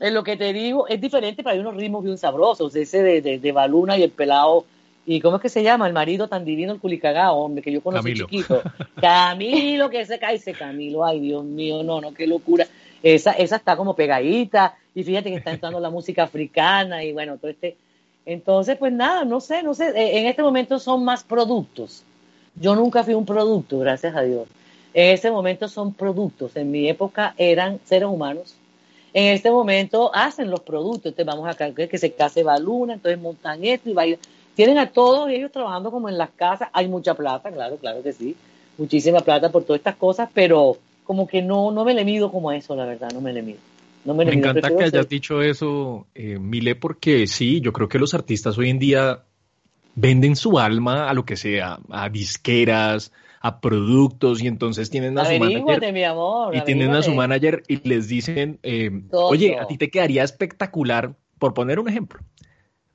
[0.00, 3.38] es lo que te digo, es diferente, pero hay unos ritmos bien sabrosos, ese de,
[3.38, 4.64] de, Baluna y el pelado,
[5.06, 5.86] y ¿cómo es que se llama?
[5.86, 8.62] El marido tan divino, el culicagao, hombre, que yo conocí chiquito.
[9.00, 12.66] Camilo, que se cae, ese Camilo, ay Dios mío, no, no, qué locura.
[13.02, 17.36] Esa, esa está como pegadita, y fíjate que está entrando la música africana, y bueno,
[17.38, 17.76] todo este...
[18.26, 22.02] Entonces, pues nada, no sé, no sé, e, en este momento son más productos.
[22.56, 24.48] Yo nunca fui un producto, gracias a Dios.
[24.94, 26.56] En este momento son productos.
[26.56, 28.56] En mi época eran seres humanos
[29.14, 33.64] en este momento hacen los productos, entonces vamos a que se case Baluna, entonces montan
[33.64, 34.18] esto y bailan.
[34.56, 38.12] Tienen a todos ellos trabajando como en las casas, hay mucha plata, claro, claro que
[38.12, 38.36] sí,
[38.76, 42.50] muchísima plata por todas estas cosas, pero como que no, no me le mido como
[42.50, 43.58] a eso, la verdad, no me le mido.
[44.04, 48.12] No me, encanta que hayas dicho eso, eh, Mile, porque sí, yo creo que los
[48.14, 49.22] artistas hoy en día
[49.94, 53.12] venden su alma a lo que sea, a disqueras,
[53.44, 57.62] a productos y entonces tienen a su manager mi amor, y tienen a su manager
[57.68, 62.20] y les dicen, eh, oye, a ti te quedaría espectacular, por poner un ejemplo,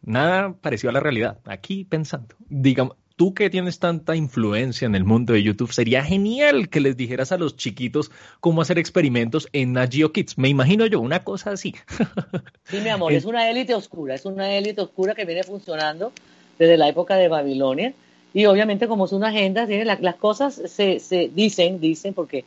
[0.01, 5.03] nada parecido a la realidad, aquí pensando, digamos, tú que tienes tanta influencia en el
[5.03, 9.73] mundo de YouTube, sería genial que les dijeras a los chiquitos cómo hacer experimentos en
[9.73, 10.39] Nagio Kids.
[10.39, 11.75] Me imagino yo una cosa así.
[12.63, 16.11] Sí, mi amor, es una élite oscura, es una élite oscura que viene funcionando
[16.57, 17.93] desde la época de Babilonia
[18.33, 22.45] y obviamente como es una agenda, tiene las cosas se, se dicen, dicen, porque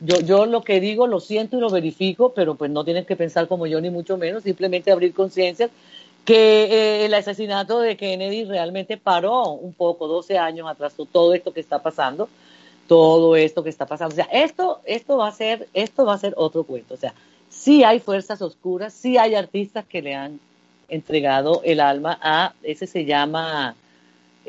[0.00, 3.16] yo, yo lo que digo lo siento y lo verifico, pero pues no tienen que
[3.16, 5.70] pensar como yo ni mucho menos, simplemente abrir conciencias
[6.28, 11.54] que eh, el asesinato de Kennedy realmente paró un poco, 12 años atrás, todo esto
[11.54, 12.28] que está pasando,
[12.86, 14.12] todo esto que está pasando.
[14.12, 16.92] O sea, esto, esto va a ser, esto va a ser otro cuento.
[16.92, 17.14] O sea,
[17.48, 20.38] sí hay fuerzas oscuras, sí hay artistas que le han
[20.90, 23.74] entregado el alma a, ese se llama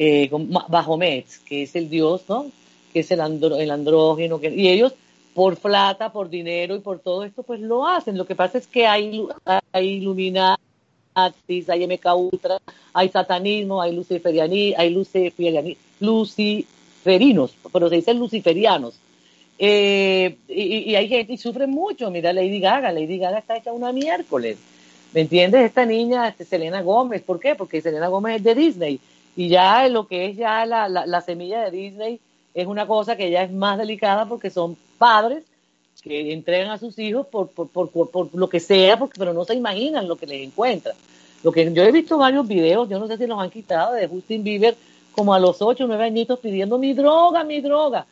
[0.02, 0.30] eh,
[0.70, 2.50] Bajomet, que es el dios, ¿no?
[2.94, 4.94] Que es el, el andrógeno, que, y ellos
[5.34, 8.18] por plata, por dinero y por todo esto, pues lo hacen.
[8.18, 9.28] Lo que pasa es que hay,
[9.74, 10.58] hay Illuminatis,
[11.68, 12.60] hay MK Ultra,
[12.94, 18.98] hay satanismo, hay luciferianí, hay luciferianí, luciferinos, pero se dicen luciferianos.
[19.62, 22.10] Eh, y, y, hay gente y sufren mucho.
[22.10, 24.58] Mira, Lady Gaga, Lady Gaga está hecha una miércoles.
[25.14, 25.66] ¿Me entiendes?
[25.66, 27.56] Esta niña, este, Selena Gómez, ¿por qué?
[27.56, 29.00] Porque Selena Gómez es de Disney
[29.40, 32.20] Y ya lo que es ya la, la, la semilla de Disney
[32.54, 35.46] es una cosa que ya es más delicada porque son padres
[36.04, 39.46] que entregan a sus hijos por, por, por, por, lo que sea, porque, pero no
[39.46, 40.94] se imaginan lo que les encuentran.
[41.42, 44.10] Lo que yo he visto varios videos, yo no sé si los han quitado, de
[44.10, 44.76] Justin Bieber
[45.14, 48.06] como a los 8 o 9 añitos pidiendo mi droga, mi droga.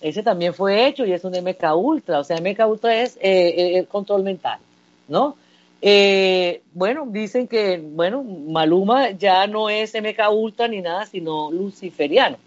[0.00, 3.78] Ese también fue hecho y es un MK Ultra, o sea, MK Ultra es eh,
[3.78, 4.58] eh, control mental,
[5.06, 5.36] ¿no?
[5.82, 12.38] Eh, bueno, dicen que, bueno, Maluma ya no es MK Ultra ni nada, sino luciferiano.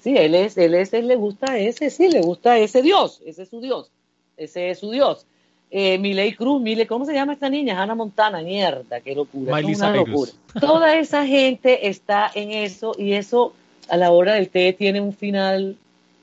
[0.00, 3.42] Sí, él es, él es, él le gusta ese, sí, le gusta ese Dios, ese
[3.42, 3.90] es su Dios,
[4.36, 5.26] ese es su Dios.
[5.70, 7.82] Eh, Miley Cruz, Miley, ¿cómo se llama esta niña?
[7.82, 10.08] Hannah Montana, mierda, qué locura, Miley es una Cyrus.
[10.08, 10.32] locura.
[10.60, 13.52] Toda esa gente está en eso y eso
[13.88, 15.76] a la hora del té tiene un final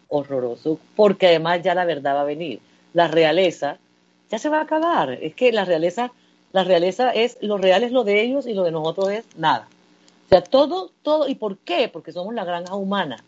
[0.07, 2.59] horroroso, porque además ya la verdad va a venir.
[2.93, 3.77] La realeza
[4.31, 5.11] ya se va a acabar.
[5.21, 6.11] Es que la realeza,
[6.55, 9.67] la realeza es, lo real es lo de ellos y lo de nosotros es nada.
[10.25, 11.89] O sea, todo, todo, ¿y por qué?
[11.91, 13.21] Porque somos la granja humana.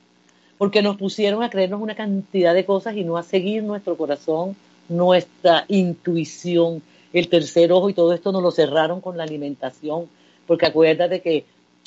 [0.58, 4.56] Porque nos pusieron a creernos una cantidad de cosas y no a seguir nuestro corazón,
[4.88, 10.08] nuestra intuición, el tercer ojo y todo esto nos lo cerraron con la alimentación.
[10.46, 11.44] Porque acuérdate que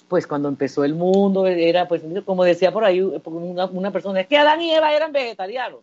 [0.09, 4.27] pues cuando empezó el mundo era, pues como decía por ahí una, una persona, es
[4.27, 5.81] que Adán y Eva eran vegetarianos.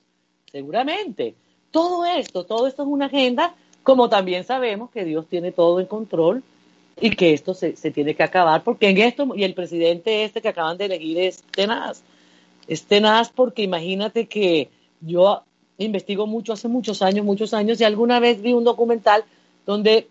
[0.51, 1.34] Seguramente.
[1.72, 3.55] Todo esto, todo esto es una agenda,
[3.88, 6.43] como también sabemos que Dios tiene todo en control
[6.99, 10.49] y que esto se, tiene que acabar, porque en esto, y el presidente este que
[10.49, 12.03] acaban de elegir es tenaz,
[12.67, 14.69] es tenaz porque imagínate que
[14.99, 15.41] yo
[15.77, 19.23] investigo mucho hace muchos años, muchos años, y alguna vez vi un documental
[19.65, 20.09] donde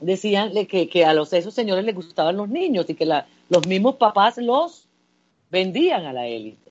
[0.00, 3.96] decían que, que a los, esos señores les gustaban los niños y que los mismos
[3.96, 4.86] papás los
[5.50, 6.70] vendían a la élite.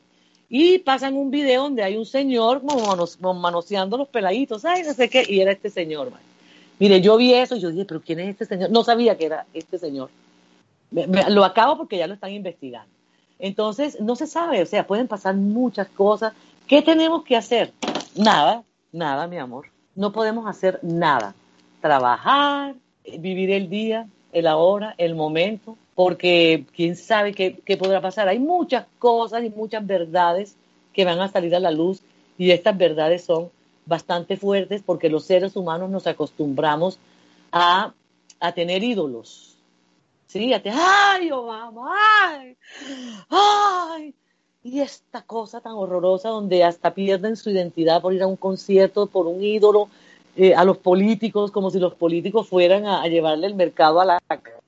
[0.50, 5.24] Y pasan un video donde hay un señor manoseando los peladitos, ay, no sé qué,
[5.30, 6.29] y era este señor, man.
[6.80, 8.72] Mire, yo vi eso y yo dije, pero ¿quién es este señor?
[8.72, 10.10] No sabía que era este señor.
[10.92, 12.90] Lo acabo porque ya lo están investigando.
[13.38, 16.34] Entonces, no se sabe, o sea, pueden pasar muchas cosas.
[16.68, 17.74] ¿Qué tenemos que hacer?
[18.16, 19.68] Nada, nada, mi amor.
[19.96, 21.36] No podemos hacer nada.
[21.82, 22.76] Trabajar,
[23.20, 28.28] vivir el día, el ahora, el momento, porque quién sabe qué podrá pasar.
[28.30, 30.56] Hay muchas cosas y muchas verdades
[30.94, 32.02] que van a salir a la luz
[32.38, 33.50] y estas verdades son
[33.90, 36.98] bastante fuertes porque los seres humanos nos acostumbramos
[37.52, 37.94] a,
[38.40, 39.58] a tener ídolos.
[40.28, 42.56] Sí, a te, ay, Obama, ay,
[43.30, 44.14] ay.
[44.64, 49.08] Y esta cosa tan horrorosa donde hasta pierden su identidad por ir a un concierto,
[49.08, 49.90] por un ídolo,
[50.36, 54.20] eh, a los políticos, como si los políticos fueran a, llevarle el mercado a la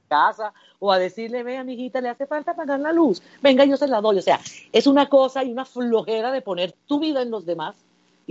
[0.07, 3.88] casa o a decirle, ve, amiguita, le hace falta pagar la luz, venga, yo se
[3.88, 4.17] la doy.
[4.17, 4.39] O sea,
[4.72, 7.76] es una cosa y una flojera de poner tu vida en los demás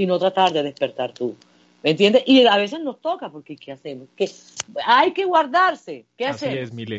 [0.00, 1.36] y no tratar de despertar tú.
[1.82, 2.22] ¿Me entiendes?
[2.24, 4.08] Y a veces nos toca, porque ¿qué hacemos?
[4.16, 4.30] ¿Qué?
[4.86, 6.06] Hay que guardarse.
[6.16, 6.64] ¿Qué Así hacemos?
[6.64, 6.96] es, Mile.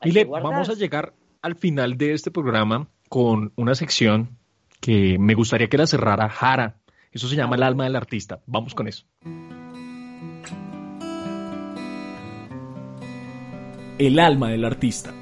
[0.00, 0.54] Hay Mile, que guardarse.
[0.54, 4.38] vamos a llegar al final de este programa con una sección
[4.80, 6.76] que me gustaría que la cerrara Jara.
[7.12, 8.40] Eso se llama el alma del artista.
[8.46, 9.04] Vamos con eso.
[13.98, 15.12] El alma del artista.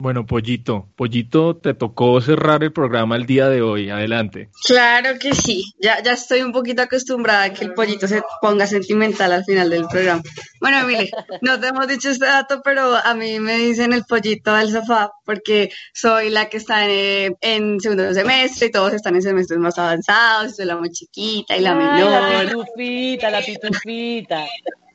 [0.00, 3.90] Bueno, Pollito, Pollito, te tocó cerrar el programa el día de hoy.
[3.90, 4.48] Adelante.
[4.66, 8.66] Claro que sí, ya, ya estoy un poquito acostumbrada a que el pollito se ponga
[8.66, 10.22] sentimental al final del programa.
[10.58, 11.10] Bueno, Emily,
[11.42, 15.10] no te hemos dicho este dato, pero a mí me dicen el pollito del sofá
[15.26, 19.78] porque soy la que está en, en segundo semestre y todos están en semestres más
[19.78, 22.64] avanzados, soy la muy chiquita y la Ay, la menor.
[22.64, 24.46] pitufita, la pitufita.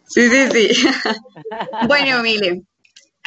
[0.08, 0.88] Sí, sí, sí.
[1.88, 2.64] Bueno, Mile,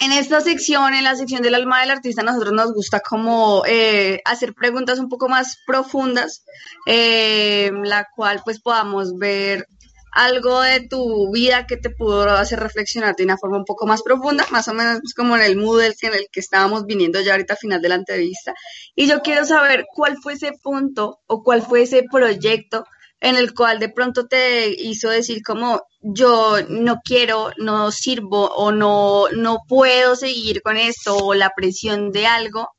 [0.01, 4.21] en esta sección, en la sección del alma del artista, nosotros nos gusta como eh,
[4.25, 6.45] hacer preguntas un poco más profundas,
[6.87, 9.67] eh, la cual pues podamos ver
[10.13, 14.03] algo de tu vida que te pudo hacer reflexionar de una forma un poco más
[14.03, 17.33] profunda, más o menos pues, como en el mood en el que estábamos viniendo ya
[17.33, 18.55] ahorita al final de la entrevista.
[18.95, 22.85] Y yo quiero saber cuál fue ese punto o cuál fue ese proyecto
[23.21, 28.71] en el cual de pronto te hizo decir como yo no quiero, no sirvo o
[28.71, 32.71] no, no puedo seguir con esto o la presión de algo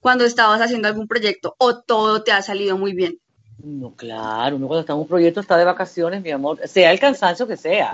[0.00, 3.18] cuando estabas haciendo algún proyecto o todo te ha salido muy bien.
[3.58, 7.00] No, claro, uno cuando está en un proyecto está de vacaciones, mi amor, sea el
[7.00, 7.92] cansancio que sea,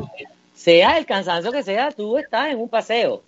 [0.54, 3.22] sea el cansancio que sea, tú estás en un paseo.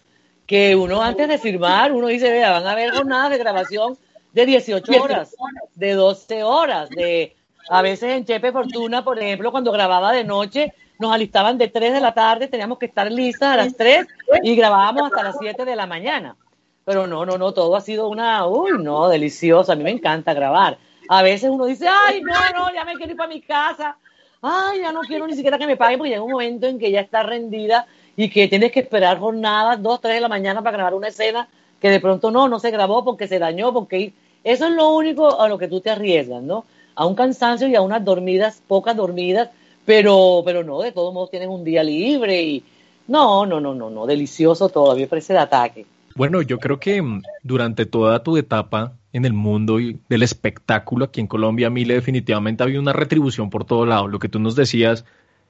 [0.45, 3.97] Que uno antes de firmar, uno dice, vea, van a haber jornadas de grabación
[4.35, 5.35] de 18 horas,
[5.75, 7.35] de 12 horas, de
[7.69, 11.95] a veces en Chepe Fortuna, por ejemplo, cuando grababa de noche, nos alistaban de 3
[11.95, 14.07] de la tarde, teníamos que estar listas a las 3
[14.43, 16.37] y grabábamos hasta las 7 de la mañana.
[16.85, 20.35] Pero no, no, no, todo ha sido una, uy, no, delicioso, a mí me encanta
[20.35, 20.79] grabar.
[21.09, 23.97] A veces uno dice, ay, no, no, ya me quiero ir para mi casa,
[24.43, 26.91] ay, ya no quiero ni siquiera que me paguen porque llega un momento en que
[26.91, 27.87] ya está rendida
[28.17, 31.49] y que tienes que esperar jornadas, dos, tres de la mañana para grabar una escena
[31.81, 34.13] que de pronto no, no se grabó porque se dañó, porque
[34.45, 36.65] eso es lo único a lo que tú te arriesgas, ¿no?
[36.95, 39.51] A un cansancio y a unas dormidas, pocas dormidas,
[39.85, 42.65] pero, pero no, de todos modos tienes un día libre y
[43.09, 45.87] no, no, no, no, no, delicioso todo, me parece de ataque.
[46.17, 49.79] Bueno, yo creo que mm, durante toda tu etapa en el mundo
[50.09, 54.09] del espectáculo aquí en Colombia, Mile, definitivamente había una retribución por todo lado.
[54.09, 55.05] Lo que tú nos decías,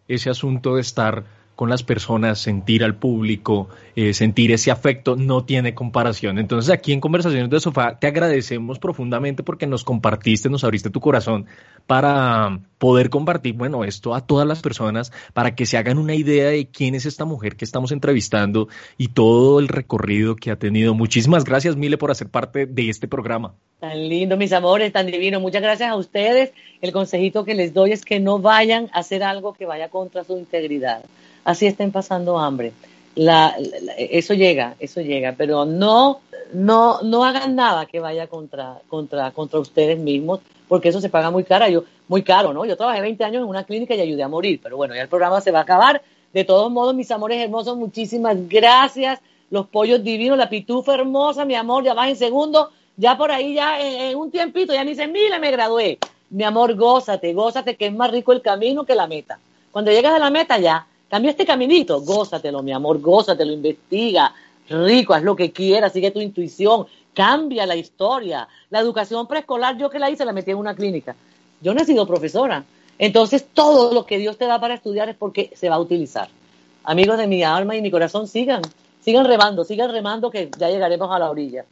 [0.08, 1.24] ese asunto de estar
[1.54, 6.38] con las personas, sentir al público, eh, sentir ese afecto, no tiene comparación.
[6.38, 11.00] Entonces aquí en Conversaciones de Sofá te agradecemos profundamente porque nos compartiste, nos abriste tu
[11.00, 11.46] corazón
[11.86, 16.48] para poder compartir, bueno, esto a todas las personas, para que se hagan una idea
[16.48, 20.94] de quién es esta mujer que estamos entrevistando y todo el recorrido que ha tenido.
[20.94, 23.54] Muchísimas gracias, Mile, por hacer parte de este programa.
[23.80, 25.40] Tan lindo, mis amores, tan divino.
[25.40, 26.52] Muchas gracias a ustedes.
[26.80, 30.24] El consejito que les doy es que no vayan a hacer algo que vaya contra
[30.24, 31.04] su integridad
[31.44, 32.72] así estén pasando hambre.
[33.14, 33.56] La,
[33.96, 36.20] eso llega, eso llega, pero no,
[36.52, 41.30] no, no hagan nada que vaya contra, contra, contra ustedes mismos, porque eso se paga
[41.30, 42.64] muy caro, yo, muy caro, ¿no?
[42.64, 45.08] Yo trabajé 20 años en una clínica y ayudé a morir, pero bueno, ya el
[45.08, 46.02] programa se va a acabar.
[46.32, 49.20] De todos modos, mis amores hermosos, muchísimas gracias.
[49.50, 53.54] Los pollos divinos, la pitufa hermosa, mi amor, ya vas en segundo, ya por ahí,
[53.54, 55.98] ya en, un tiempito, ya me dicen, mira, me gradué.
[56.30, 59.38] Mi amor, gózate, gózate, que es más rico el camino que la meta.
[59.70, 64.34] Cuando llegas a la meta, ya, Cambia este caminito, gózatelo, mi amor, gózatelo, investiga,
[64.68, 68.48] rico, haz lo que quieras, sigue tu intuición, cambia la historia.
[68.68, 71.14] La educación preescolar, yo que la hice, la metí en una clínica.
[71.60, 72.64] Yo no he sido profesora.
[72.98, 76.30] Entonces, todo lo que Dios te da para estudiar es porque se va a utilizar.
[76.82, 78.62] Amigos de mi alma y mi corazón, sigan,
[78.98, 81.64] sigan remando, sigan remando que ya llegaremos a la orilla.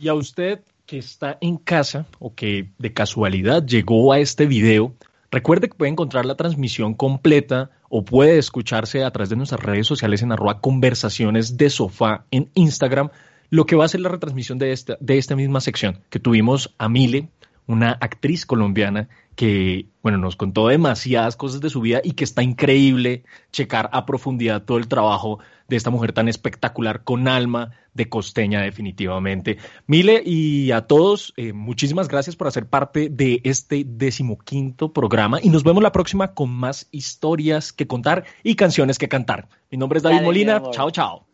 [0.00, 4.92] Y a usted que está en casa o que de casualidad llegó a este video,
[5.34, 9.86] recuerde que puede encontrar la transmisión completa o puede escucharse a través de nuestras redes
[9.86, 13.10] sociales en arroba conversaciones de sofá en Instagram,
[13.50, 16.72] lo que va a ser la retransmisión de esta, de esta misma sección, que tuvimos
[16.78, 17.30] a Mile,
[17.66, 22.42] una actriz colombiana que, bueno, nos contó demasiadas cosas de su vida y que está
[22.42, 28.08] increíble checar a profundidad todo el trabajo de esta mujer tan espectacular, con alma de
[28.08, 29.58] costeña definitivamente.
[29.86, 35.48] Mile y a todos, eh, muchísimas gracias por hacer parte de este decimoquinto programa y
[35.48, 39.48] nos vemos la próxima con más historias que contar y canciones que cantar.
[39.70, 41.24] Mi nombre es David Molina, chao, chao.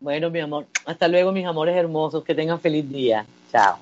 [0.00, 3.26] Bueno, mi amor, hasta luego mis amores hermosos, que tengan feliz día.
[3.50, 3.78] Chao.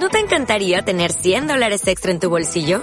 [0.00, 2.82] ¿No te encantaría tener 100 dólares extra en tu bolsillo?